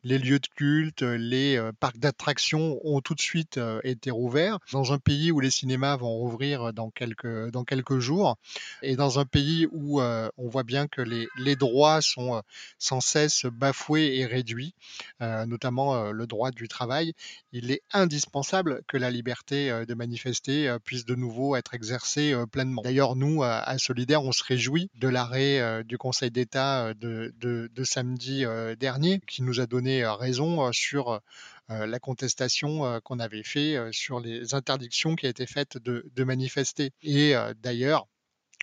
[0.05, 4.99] les lieux de culte, les parcs d'attractions ont tout de suite été rouverts, dans un
[4.99, 8.37] pays où les cinémas vont rouvrir dans quelques, dans quelques jours,
[8.83, 12.43] et dans un pays où on voit bien que les, droits sont
[12.79, 14.75] sans cesse bafoués et réduits,
[15.21, 17.15] notamment le droit du travail.
[17.53, 22.83] Il est indispensable que la liberté de manifester puisse de nouveau être exercée pleinement.
[22.83, 28.45] D'ailleurs, nous, à Solidaire, on se réjouit de l'arrêt du Conseil d'État de, samedi
[28.79, 31.21] dernier, qui nous a donné raison sur
[31.69, 36.93] la contestation qu'on avait fait sur les interdictions qui a été faites de, de manifester.
[37.03, 38.07] Et d'ailleurs,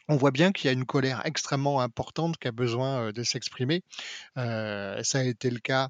[0.08, 3.84] on voit bien qu'il y a une colère extrêmement importante qui a besoin de s'exprimer.
[4.36, 5.90] ça a été le cas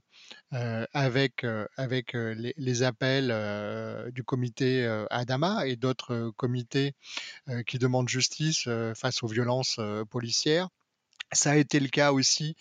[0.94, 1.46] avec,
[1.78, 3.34] avec les, appels
[4.14, 6.94] du comité Adama et d'autres comités
[7.68, 10.70] qui demandent justice face aux violences policières.
[11.32, 12.56] Ça a été le cas aussi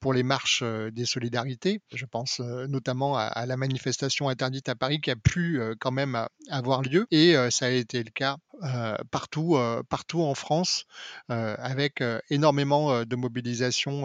[0.00, 1.80] pour les marches des solidarités.
[1.92, 6.82] Je pense notamment à, la manifestation interdite à Paris qui a pu quand même avoir
[6.82, 7.06] lieu.
[7.10, 8.36] Et ça a été le cas
[9.10, 9.56] partout,
[9.88, 10.86] partout en France,
[11.28, 14.04] avec énormément de mobilisation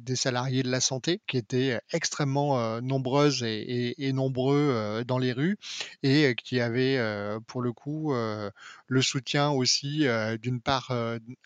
[0.00, 5.56] des salariés de la santé qui étaient extrêmement nombreuses et, nombreux dans les rues
[6.02, 6.98] et qui avaient
[7.46, 10.06] pour le coup le soutien aussi
[10.40, 10.92] d'une part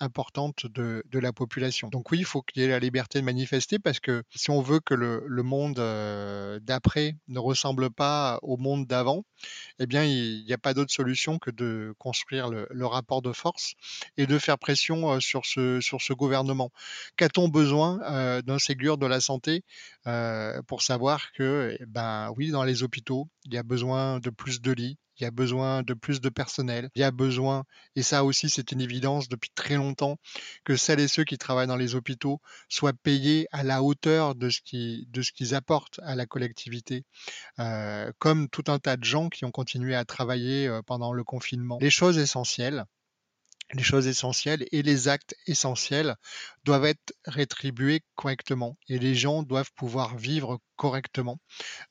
[0.01, 1.89] importante de, la population.
[1.89, 4.61] Donc oui, il faut qu'il y ait la liberté de manifester parce que si on
[4.61, 9.25] veut que le, monde euh, d'après ne ressemble pas au monde d'avant,
[9.79, 11.95] eh bien, il n'y a pas d'autre solution que de
[12.31, 13.75] le, rapport de force
[14.17, 16.71] et de faire pression euh, sur ce, gouvernement.
[17.17, 19.63] Qu'a-t-on besoin euh, d'un Ségur de la santé
[20.67, 24.61] pour savoir que, eh ben oui, dans les hôpitaux, il y a besoin de plus
[24.63, 27.65] de lits, il y a besoin de plus de personnel, il y a besoin,
[27.97, 30.17] et ça aussi c'est une évidence depuis très longtemps,
[30.65, 34.51] que celles et ceux qui travaillent dans les hôpitaux soient payés à la hauteur de
[34.51, 37.05] ce qu'ils apportent à la collectivité,
[37.59, 41.25] euh, comme tout un tas de gens qui ont continué à travailler euh, pendant le
[41.25, 41.79] confinement.
[41.81, 42.85] Les choses essentielles,
[43.75, 46.17] les choses essentielles et les actes essentiels
[46.65, 51.39] doivent être rétribués correctement et les gens doivent pouvoir vivre correctement.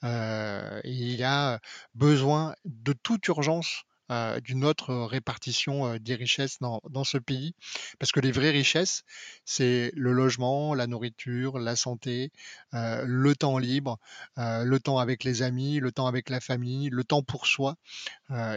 [0.03, 1.59] Euh, il y a
[1.93, 7.53] besoin de toute urgence euh, d'une autre répartition euh, des richesses dans, ce pays.
[7.99, 9.03] Parce que les vraies richesses,
[9.43, 12.31] c'est le logement, la nourriture, la santé,
[12.71, 13.99] le temps libre,
[14.37, 17.75] le temps avec les amis, le temps avec la famille, le temps pour soi.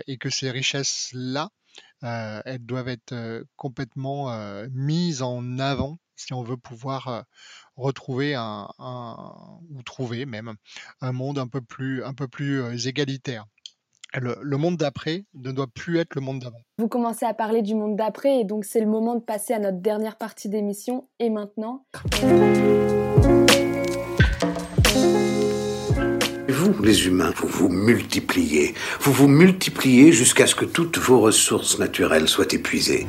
[0.06, 1.50] Et que ces richesses-là,
[2.02, 7.24] euh, elles doivent être euh, complètement euh, mises en avant si on veut pouvoir
[7.76, 8.68] retrouver un,
[9.70, 10.52] ou trouver même
[11.00, 13.46] un monde un peu plus, un peu plus égalitaire.
[14.12, 16.61] Le, monde d'après ne doit plus être le monde d'avant.
[16.76, 19.59] Vous commencez à parler du monde d'après et donc c'est le moment de passer à
[19.59, 21.09] notre dernière partie d'émission.
[21.20, 21.87] Et maintenant
[26.62, 28.75] Vous, les humains, vous vous multipliez.
[29.01, 33.07] Vous vous multipliez jusqu'à ce que toutes vos ressources naturelles soient épuisées.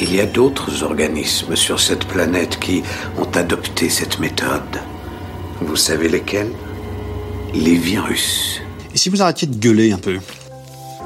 [0.00, 2.82] Il y a d'autres organismes sur cette planète qui
[3.18, 4.80] ont adopté cette méthode.
[5.60, 6.52] Vous savez lesquels?
[7.52, 8.62] Les virus.
[8.94, 10.16] Et si vous arrêtiez de gueuler un peu?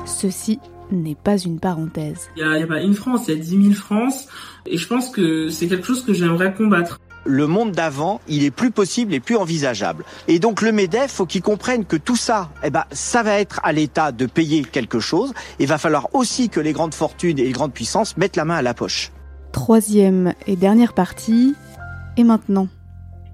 [0.06, 0.60] Ceci
[0.92, 2.30] n'est pas une parenthèse.
[2.36, 4.28] Il n'y a, a, pas une France, il y a 10 000 France.
[4.64, 7.00] Et je pense que c'est quelque chose que j'aimerais combattre.
[7.24, 10.04] Le monde d'avant, il est plus possible et plus envisageable.
[10.28, 13.60] Et donc le MEDEF, faut qu'il comprenne que tout ça, eh ben, ça va être
[13.64, 15.32] à l'État de payer quelque chose.
[15.58, 18.56] Il va falloir aussi que les grandes fortunes et les grandes puissances mettent la main
[18.56, 19.10] à la poche.
[19.52, 21.54] Troisième et dernière partie.
[22.16, 22.68] Et maintenant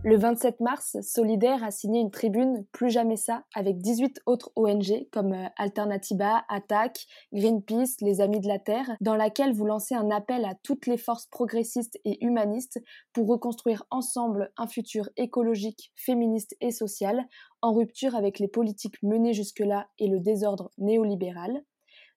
[0.02, 5.06] le 27 mars, Solidaire a signé une tribune Plus jamais ça avec 18 autres ONG
[5.12, 10.10] comme euh, Alternativa, Attac, Greenpeace, Les Amis de la Terre, dans laquelle vous lancez un
[10.10, 12.80] appel à toutes les forces progressistes et humanistes
[13.12, 17.28] pour reconstruire ensemble un futur écologique, féministe et social,
[17.60, 21.62] en rupture avec les politiques menées jusque-là et le désordre néolibéral.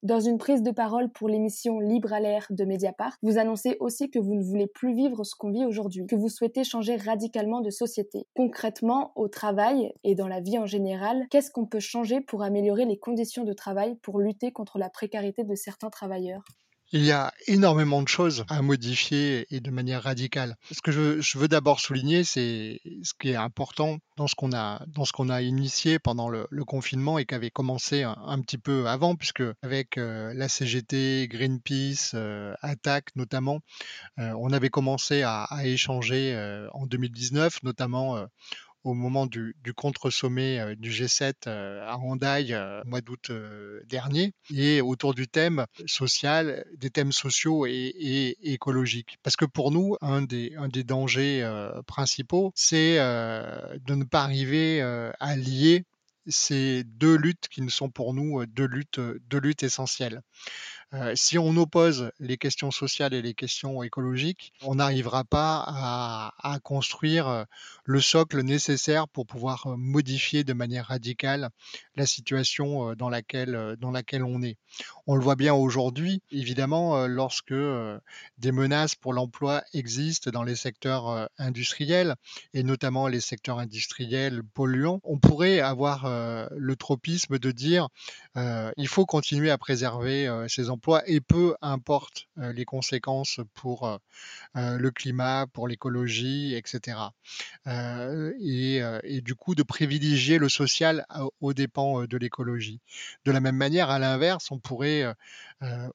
[0.03, 4.11] Dans une prise de parole pour l'émission Libre à l'air de Mediapart, vous annoncez aussi
[4.11, 7.61] que vous ne voulez plus vivre ce qu'on vit aujourd'hui, que vous souhaitez changer radicalement
[7.61, 8.27] de société.
[8.35, 12.83] Concrètement, au travail et dans la vie en général, qu'est-ce qu'on peut changer pour améliorer
[12.83, 16.43] les conditions de travail pour lutter contre la précarité de certains travailleurs?
[16.93, 20.55] Il y a énormément de choses à modifier et de manière radicale.
[20.71, 25.41] Ce que je, veux d'abord souligner, c'est ce qui est important dans ce qu'on a,
[25.41, 30.33] initié pendant le, confinement et qui avait commencé un, petit peu avant, puisque avec euh,
[30.35, 33.59] la CGT, Greenpeace, euh, Attac notamment,
[34.19, 38.23] euh, on avait commencé à, à échanger euh, en 2019, notamment
[38.83, 43.31] au moment du, contre-sommet euh, du G7 euh, à Handaï euh, au mois d'août
[43.87, 49.17] dernier, et autour du thème social, des thèmes sociaux et, et, écologiques.
[49.23, 51.43] Parce que pour nous, un des, un des dangers
[51.87, 55.85] principaux, c'est de ne pas arriver à lier
[56.27, 60.21] ces deux luttes qui ne sont pour nous deux luttes, deux luttes essentielles.
[60.93, 66.59] Euh, si on oppose les questions sociales et les questions écologiques, on n'arrivera pas à,
[66.61, 67.43] construire euh,
[67.83, 71.49] le socle nécessaire pour pouvoir euh, modifier de manière radicale
[71.95, 74.57] la situation dans laquelle, dans laquelle on est.
[75.05, 81.29] On le voit bien aujourd'hui, évidemment, lorsque des menaces pour l'emploi existent dans les secteurs
[81.37, 82.15] industriels,
[82.55, 86.09] et notamment les secteurs industriels polluants, on pourrait avoir
[86.49, 87.89] le tropisme de dire
[88.35, 93.99] il faut continuer à préserver ces emplois et peu importe les conséquences pour
[94.55, 96.97] le climat, pour l'écologie, etc.
[97.67, 101.05] Et, et, du coup, de privilégier le social
[101.41, 102.81] aux dépens de l'écologie.
[103.25, 105.05] De la même manière, à l'inverse, on pourrait,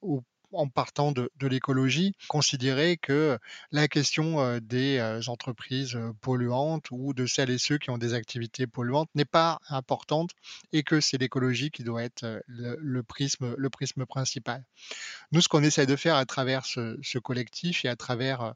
[0.01, 0.23] au
[0.53, 3.37] en partant de, l'écologie, considérer que
[3.71, 9.09] la question des entreprises polluantes ou de celles et ceux qui ont des activités polluantes
[9.15, 10.31] n'est pas importante
[10.73, 13.55] et que c'est l'écologie qui doit être le, prisme,
[14.07, 14.63] principal.
[15.31, 18.53] Nous, ce qu'on essaie de faire à travers ce, collectif et à travers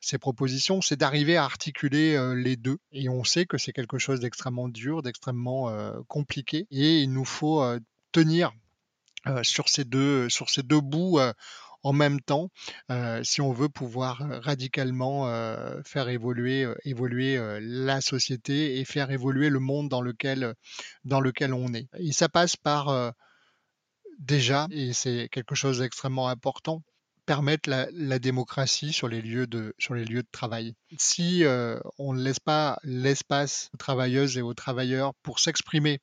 [0.00, 2.78] ces propositions, c'est d'arriver à articuler les deux.
[2.92, 5.72] Et on sait que c'est quelque chose d'extrêmement dur, d'extrêmement
[6.08, 7.62] compliqué et il nous faut
[8.12, 8.50] tenir euh,
[9.42, 11.32] sur, ces deux, sur ces deux bouts euh,
[11.84, 12.50] en même temps,
[12.90, 19.10] euh, si on veut pouvoir radicalement euh, faire évoluer, euh, évoluer la société et faire
[19.10, 20.54] évoluer le monde dans lequel,
[21.04, 21.88] dans lequel on est.
[21.98, 23.12] Et ça passe par
[24.18, 26.82] déjà, et c'est quelque chose d'extrêmement important,
[27.26, 30.74] permettre la, la, démocratie sur les lieux de, sur les lieux de travail.
[30.96, 31.44] Si
[31.98, 36.00] on ne laisse pas l'espace aux travailleuses et aux travailleurs pour s'exprimer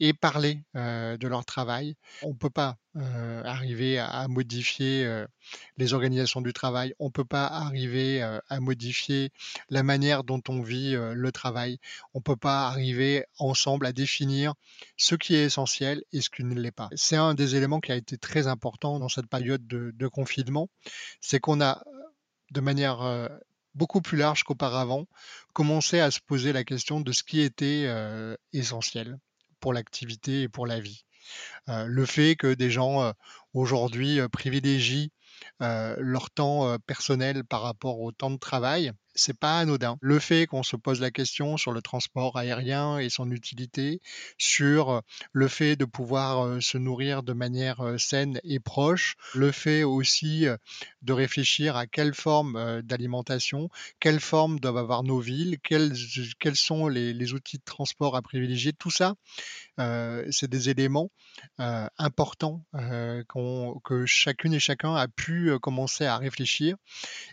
[0.00, 1.96] et parler de leur travail.
[2.22, 5.24] On ne peut pas arriver à, modifier
[5.76, 9.30] les organisations du travail, on ne peut pas arriver à modifier
[9.68, 11.78] la manière dont on vit le travail,
[12.14, 14.54] on ne peut pas arriver ensemble à définir
[14.96, 16.88] ce qui est essentiel et ce qui ne l'est pas.
[16.94, 20.68] C'est un des éléments qui a été très important dans cette période de, de confinement,
[21.20, 21.82] c'est qu'on a
[22.50, 23.28] de manière
[23.78, 25.06] beaucoup plus large qu'auparavant,
[25.54, 29.18] commençait à se poser la question de ce qui était euh, essentiel
[29.60, 31.04] pour l'activité et pour la vie.
[31.68, 33.12] Euh, le fait que des gens euh,
[33.52, 35.12] aujourd'hui privilégient
[35.60, 39.98] leur temps personnel par rapport au temps de travail, c'est pas anodin.
[40.00, 44.00] Le fait qu'on se pose la question sur le transport aérien et son utilité,
[44.38, 45.02] sur
[45.32, 50.46] le fait de pouvoir se nourrir de manière saine et proche, le fait aussi
[51.02, 53.68] de réfléchir à quelle forme d'alimentation,
[54.00, 55.96] quelle forme doivent avoir nos villes, quels,
[56.54, 59.14] sont les, outils de transport à privilégier, tout ça,
[59.76, 61.10] c'est des éléments
[61.58, 66.76] importants que chacune et chacun a pu commencer à réfléchir.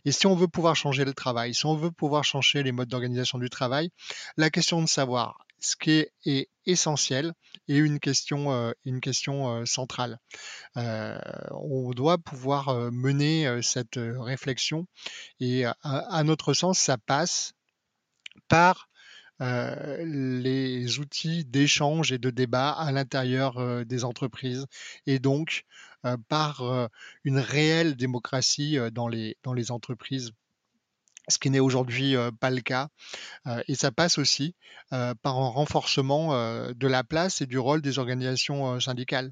[0.05, 2.89] Et si on veut pouvoir changer le travail, si on veut pouvoir changer les modes
[2.89, 3.89] d'organisation du travail,
[4.37, 7.33] la question de savoir ce qui est, essentiel
[7.67, 10.19] est une question, euh, euh, centrale.
[10.77, 11.19] Euh,
[11.51, 14.87] on doit pouvoir mener cette réflexion
[15.39, 17.53] et à, notre sens, ça passe
[18.47, 18.89] par
[19.39, 24.65] les outils d'échange et de débat à l'intérieur des entreprises
[25.05, 25.65] et donc
[26.29, 26.89] par
[27.23, 30.31] une réelle démocratie dans les entreprises
[31.27, 32.89] ce qui n'est aujourd'hui pas le cas.
[33.67, 34.55] et ça passe aussi
[34.89, 36.33] par un renforcement
[36.73, 39.31] de la place et du rôle des organisations syndicales,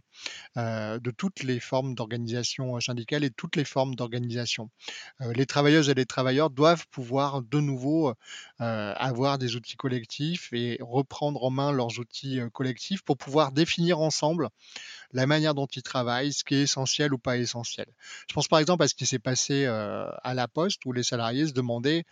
[0.55, 4.69] de toutes les formes d'organisation syndicale et toutes les formes d'organisation.
[5.19, 8.13] les travailleuses et les travailleurs doivent pouvoir de nouveau
[8.59, 14.49] avoir des outils collectifs et reprendre en main leurs outils collectifs pour pouvoir définir ensemble
[15.13, 17.85] la manière dont ils travaillent, ce qui est essentiel ou pas essentiel.
[18.27, 21.47] Je pense par exemple à ce qui s'est passé à la Poste où les salariés
[21.47, 22.03] se demandaient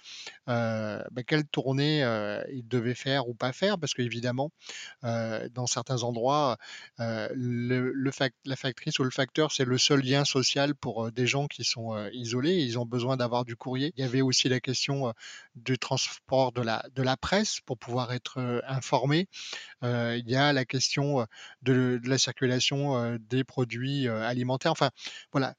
[0.47, 2.01] bah, quelle tournée
[2.51, 4.51] ils devaient faire ou pas faire, parce qu'évidemment,
[5.03, 6.57] dans certains endroits,
[6.97, 12.09] la factrice ou le facteur, c'est le seul lien social pour des gens qui sont
[12.13, 12.57] isolés.
[12.63, 13.93] Ils ont besoin d'avoir du courrier.
[13.97, 15.13] Il y avait aussi la question
[15.55, 19.27] du transport de la, de la presse pour pouvoir être informé.
[19.81, 21.25] il y a la question
[21.61, 24.71] de la circulation des produits alimentaires.
[24.71, 24.89] Enfin,
[25.31, 25.55] voilà.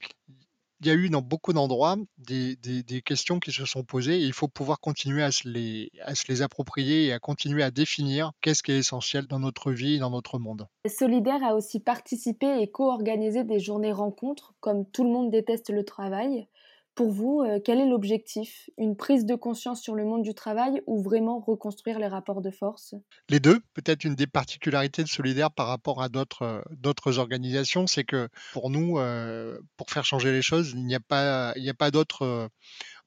[0.84, 2.56] Il y a eu dans beaucoup d'endroits des,
[3.04, 6.24] questions qui se sont posées et il faut pouvoir continuer à se, les, à se
[6.26, 9.98] les approprier et à continuer à définir qu'est-ce qui est essentiel dans notre vie et
[10.00, 10.66] dans notre monde.
[10.88, 15.84] Solidaire a aussi participé et co-organisé des journées rencontres comme Tout le monde déteste le
[15.84, 16.48] travail,
[16.94, 18.68] pour vous, euh, quel est l'objectif?
[18.76, 22.50] Une prise de conscience sur le monde du travail ou vraiment reconstruire les rapports de
[22.50, 22.94] force?
[23.28, 23.60] Les deux.
[23.74, 28.70] Peut-être une des particularités de Solidaire par rapport à d'autres euh, organisations, c'est que pour
[28.70, 32.50] nous, euh, pour faire changer les choses, il n'y a pas, il n'y pas d'autre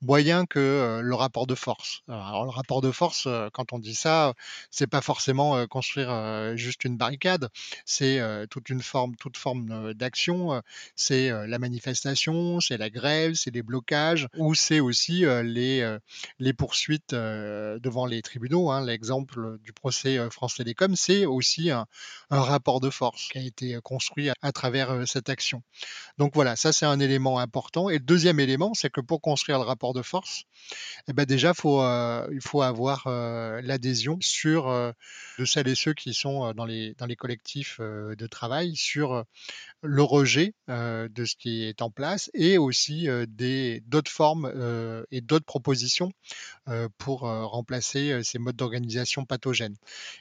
[0.06, 2.02] moyen que le rapport de force.
[2.08, 4.34] Alors le rapport de force, quand on dit ça,
[4.70, 7.50] c'est pas forcément construire juste une barricade,
[7.86, 10.62] c'est toute une forme, toute forme d'action.
[10.96, 18.06] C'est la manifestation, c'est la grève, c'est les blocages, ou c'est aussi les poursuites devant
[18.06, 18.70] les tribunaux.
[18.72, 18.86] Hein.
[18.86, 21.86] L'exemple du procès France Télécom, c'est aussi un,
[22.30, 25.64] un, rapport de force qui a été construit à, travers cette action.
[26.18, 27.90] Donc voilà, ça c'est un élément important.
[27.90, 30.46] Et le deuxième élément, c'est que pour construire le rapport de force,
[31.08, 34.94] eh ben déjà euh, il faut avoir euh, l'adhésion euh,
[35.40, 39.24] de celles et ceux qui sont dans les, collectifs de travail sur
[39.82, 43.08] le rejet de ce qui est en place et aussi
[43.88, 44.52] d'autres formes
[45.12, 46.12] et d'autres propositions
[46.98, 49.76] pour remplacer ces modes d'organisation pathogènes.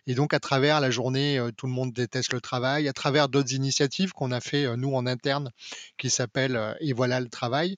[0.07, 3.55] Et donc à travers la journée Tout le monde déteste le travail, à travers d'autres
[3.55, 5.51] initiatives qu'on a fait nous en interne
[5.97, 7.77] qui s'appellent Et voilà le travail,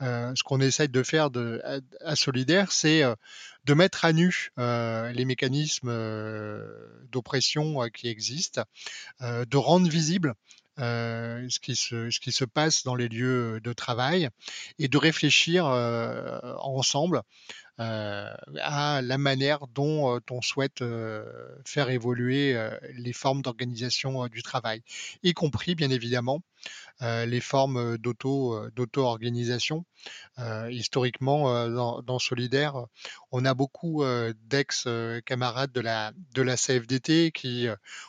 [0.00, 1.25] ce qu'on essaye de faire
[2.04, 3.02] à, Solidaire, c'est
[3.64, 5.92] de mettre à nu les mécanismes
[7.10, 8.62] d'oppression qui existent,
[9.20, 10.34] de rendre visible
[10.78, 11.58] ce
[12.20, 14.28] qui se passe dans les lieux de travail
[14.78, 17.22] et de réfléchir ensemble
[17.78, 20.82] à la manière dont on souhaite
[21.64, 22.58] faire évoluer
[22.94, 24.82] les formes d'organisation du travail,
[25.22, 26.42] y compris bien évidemment
[27.00, 29.84] les formes d'auto, d'auto-organisation.
[30.70, 32.86] historiquement, dans, dans, Solidaire,
[33.30, 34.04] on a beaucoup
[34.48, 37.68] d'ex-camarades de la, de la CFDT qui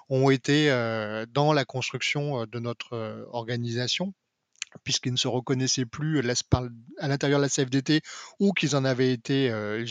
[0.09, 0.69] ont été
[1.33, 4.13] dans la construction de notre organisation
[4.83, 8.01] puisqu'ils ne se reconnaissaient plus à l'intérieur de la CFDT
[8.39, 9.85] ou qu'ils en avaient été euh.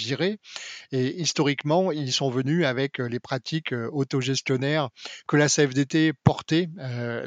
[0.93, 4.91] Et historiquement, ils sont venus avec euh, les pratiques euh, autogestionnaires
[5.27, 6.69] que la CFDT portait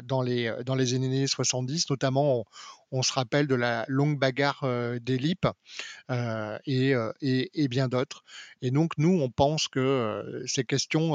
[0.04, 2.44] dans, les, dans les années 70, notamment
[2.90, 4.64] on, se rappelle de la longue bagarre
[5.00, 5.46] des LIP
[6.66, 8.24] et, et, bien d'autres.
[8.62, 11.14] Et donc nous, on pense que ces questions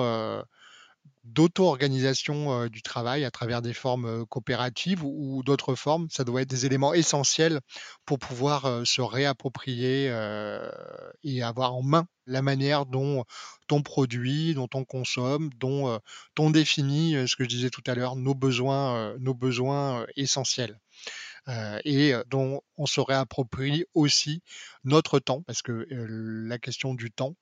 [1.26, 6.08] d'auto-organisation euh, du travail à travers des formes euh, coopératives ou, d'autres formes?
[6.10, 7.60] Ça doit être des éléments essentiels
[8.06, 10.06] pour pouvoir euh, se réapproprier
[11.24, 13.24] et avoir en main la manière dont
[13.72, 16.00] on produit, dont on consomme, dont
[16.40, 20.80] on définit, ce que je disais tout à l'heure, nos besoins, nos besoins essentiels.
[21.48, 24.41] Et dont on se réapproprie aussi
[24.84, 27.36] notre temps, parce que la question du temps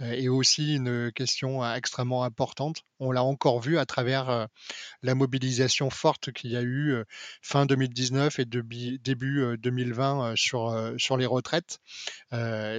[0.00, 2.82] est aussi une question extrêmement importante.
[2.98, 4.48] On l'a encore vu à travers
[5.02, 7.04] la mobilisation forte qu'il y a eu
[7.42, 11.78] fin 2019 et début 2020 sur, sur les retraites.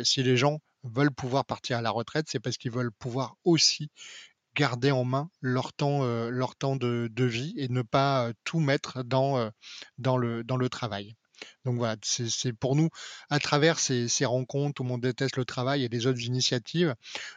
[0.03, 3.89] si les gens veulent pouvoir partir à la retraite, c'est parce qu'ils veulent pouvoir aussi
[4.55, 9.49] garder en main leur temps, leur temps de, vie et ne pas tout mettre dans,
[9.97, 11.15] dans, le, dans le travail.
[11.65, 12.89] Donc voilà, c'est pour nous,
[13.29, 16.95] à travers ces, rencontres où on déteste le travail et les autres initiatives,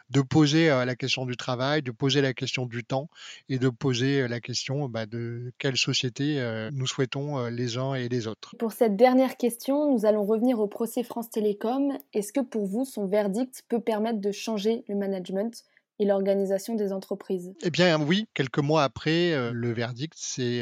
[0.09, 3.09] de poser la question du travail, de poser la question du temps
[3.49, 8.27] et de poser la question bah, de quelle société nous souhaitons les uns et les
[8.27, 8.55] autres.
[8.57, 11.97] Pour cette dernière question, nous allons revenir au procès France Télécom.
[12.13, 15.63] Est-ce que pour vous, son verdict peut permettre de changer le management?
[15.99, 20.61] Et l'organisation des entreprises Eh bien oui, quelques mois après le verdict, c'est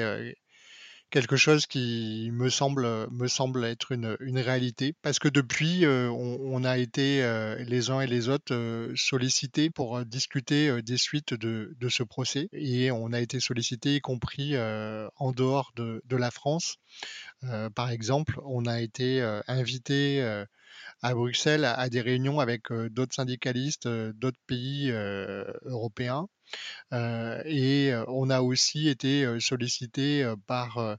[1.16, 4.94] quelque chose qui me semble, me semble être une, une réalité.
[5.02, 9.70] Parce que depuis, euh, on, a été euh, les uns et les autres euh, sollicités
[9.70, 12.50] pour discuter des suites de, de, ce procès.
[12.52, 16.78] Et on a été sollicités, y compris en dehors de, de la France.
[17.76, 20.46] par exemple, on a été invité
[21.06, 24.90] à Bruxelles à, des réunions avec d'autres syndicalistes d'autres pays
[25.64, 26.28] européens
[26.92, 30.98] et on a aussi été sollicité par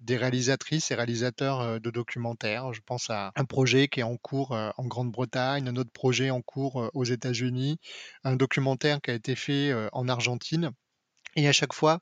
[0.00, 2.72] des réalisatrices et réalisateurs de documentaires.
[2.72, 6.42] Je pense à un projet qui est en cours en Grande-Bretagne, un autre projet en
[6.42, 7.78] cours aux États-Unis,
[8.24, 10.72] un documentaire qui a été fait en Argentine.
[11.36, 12.00] Et à chaque fois,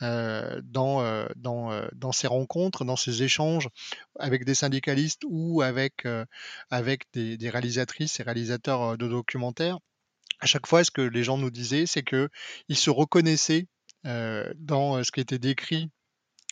[0.00, 3.68] dans, dans, ces rencontres, dans ces échanges
[4.18, 6.06] avec des syndicalistes ou avec,
[6.70, 9.78] avec des, des, réalisatrices et réalisateurs de documentaires,
[10.40, 13.66] à chaque fois, ce que les gens nous disaient, c'est qu'ils se reconnaissaient
[14.04, 15.90] dans ce qui était décrit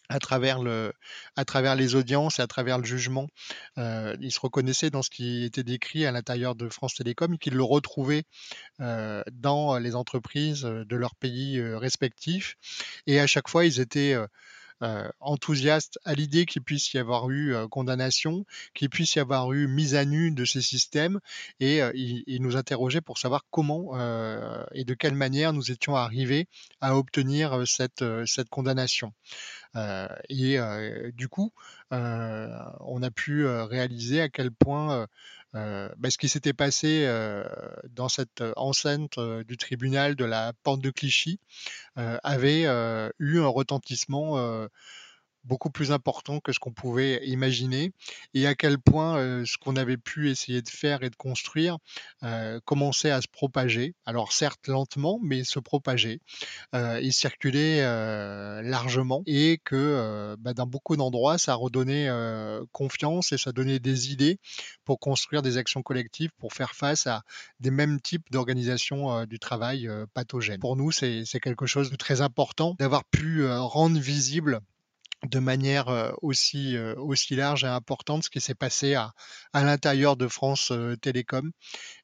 [0.09, 0.92] à travers, le,
[1.36, 3.28] à travers les audiences et à travers le jugement.
[3.76, 7.55] ils se reconnaissaient dans ce qui était décrit à l'intérieur de France Télécom et qu'ils
[7.55, 8.24] le retrouvaient
[8.78, 12.57] dans les entreprises de leurs pays respectifs.
[13.07, 14.26] Et à chaque fois, ils étaient euh,
[15.20, 19.66] enthousiaste à l'idée qu'il puisse y avoir eu euh, condamnation, qu'il puisse y avoir eu
[19.66, 21.20] mise à nu de ces systèmes,
[21.60, 23.92] et euh, il, nous interrogeait pour savoir comment
[24.72, 26.48] et de quelle manière nous étions arrivés
[26.80, 29.12] à obtenir cette, cette condamnation.
[30.28, 30.58] et
[31.14, 31.52] du coup,
[31.90, 35.06] on a pu réaliser à quel point
[35.53, 37.07] bah, ce qui s'était passé
[37.90, 41.40] dans cette enceinte du tribunal de la Porte de Clichy
[41.96, 42.62] avait
[43.18, 44.68] eu un retentissement
[45.45, 47.93] beaucoup plus important que ce qu'on pouvait imaginer
[48.34, 51.78] et à quel point ce qu'on avait pu essayer de faire et de construire
[52.64, 53.95] commençait à se propager.
[54.07, 56.20] Alors certes lentement, mais se propager
[56.74, 57.80] et circuler
[58.62, 62.09] largement et que bah, dans beaucoup d'endroits, ça redonnait
[62.72, 64.38] confiance et ça donnait des idées
[64.84, 67.22] pour construire des actions collectives pour faire face à
[67.61, 70.61] des mêmes types d'organisation du travail pathogènes.
[70.61, 74.61] Pour nous, c'est quelque chose de très important d'avoir pu rendre visible
[75.28, 79.12] de manière aussi, aussi large et importante ce qui s'est passé à,
[79.52, 81.52] à l'intérieur de France Télécom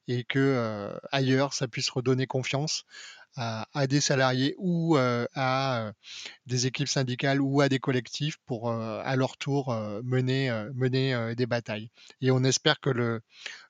[0.07, 2.85] et que ailleurs ça puisse redonner confiance
[3.35, 5.93] à, des salariés ou à
[6.45, 11.89] des équipes syndicales ou à des collectifs pour à leur tour mener, mener des batailles.
[12.21, 13.21] Et on espère que le,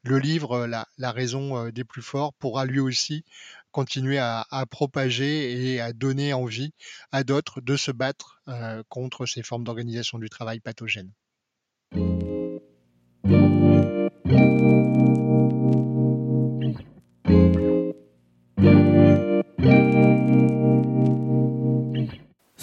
[0.04, 3.26] le livre la, la, raison des plus forts pourra lui aussi
[3.72, 6.72] continuer à, propager et à donner envie
[7.12, 8.42] à d'autres de se battre
[8.90, 11.12] contre ces formes d'organisation du travail pathogènes.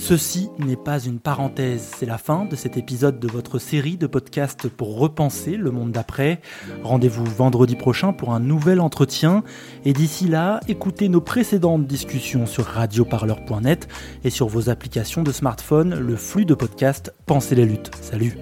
[0.08, 4.06] Ceci n'est pas une parenthèse, c'est la fin de cet épisode de votre série de
[4.06, 6.40] podcasts pour repenser le monde d'après.
[6.84, 9.42] Rendez-vous vendredi prochain pour un nouvel entretien
[9.84, 13.88] et d'ici là, écoutez nos précédentes discussions sur radioparleur.net
[14.22, 17.90] et sur vos applications de smartphone, le flux de podcasts Pensez les luttes.
[18.00, 18.38] Salut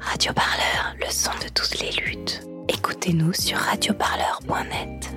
[0.00, 2.46] Radio Parleur, le son de toutes les luttes.
[2.68, 5.14] Écoutez-nous sur radioparleur.net.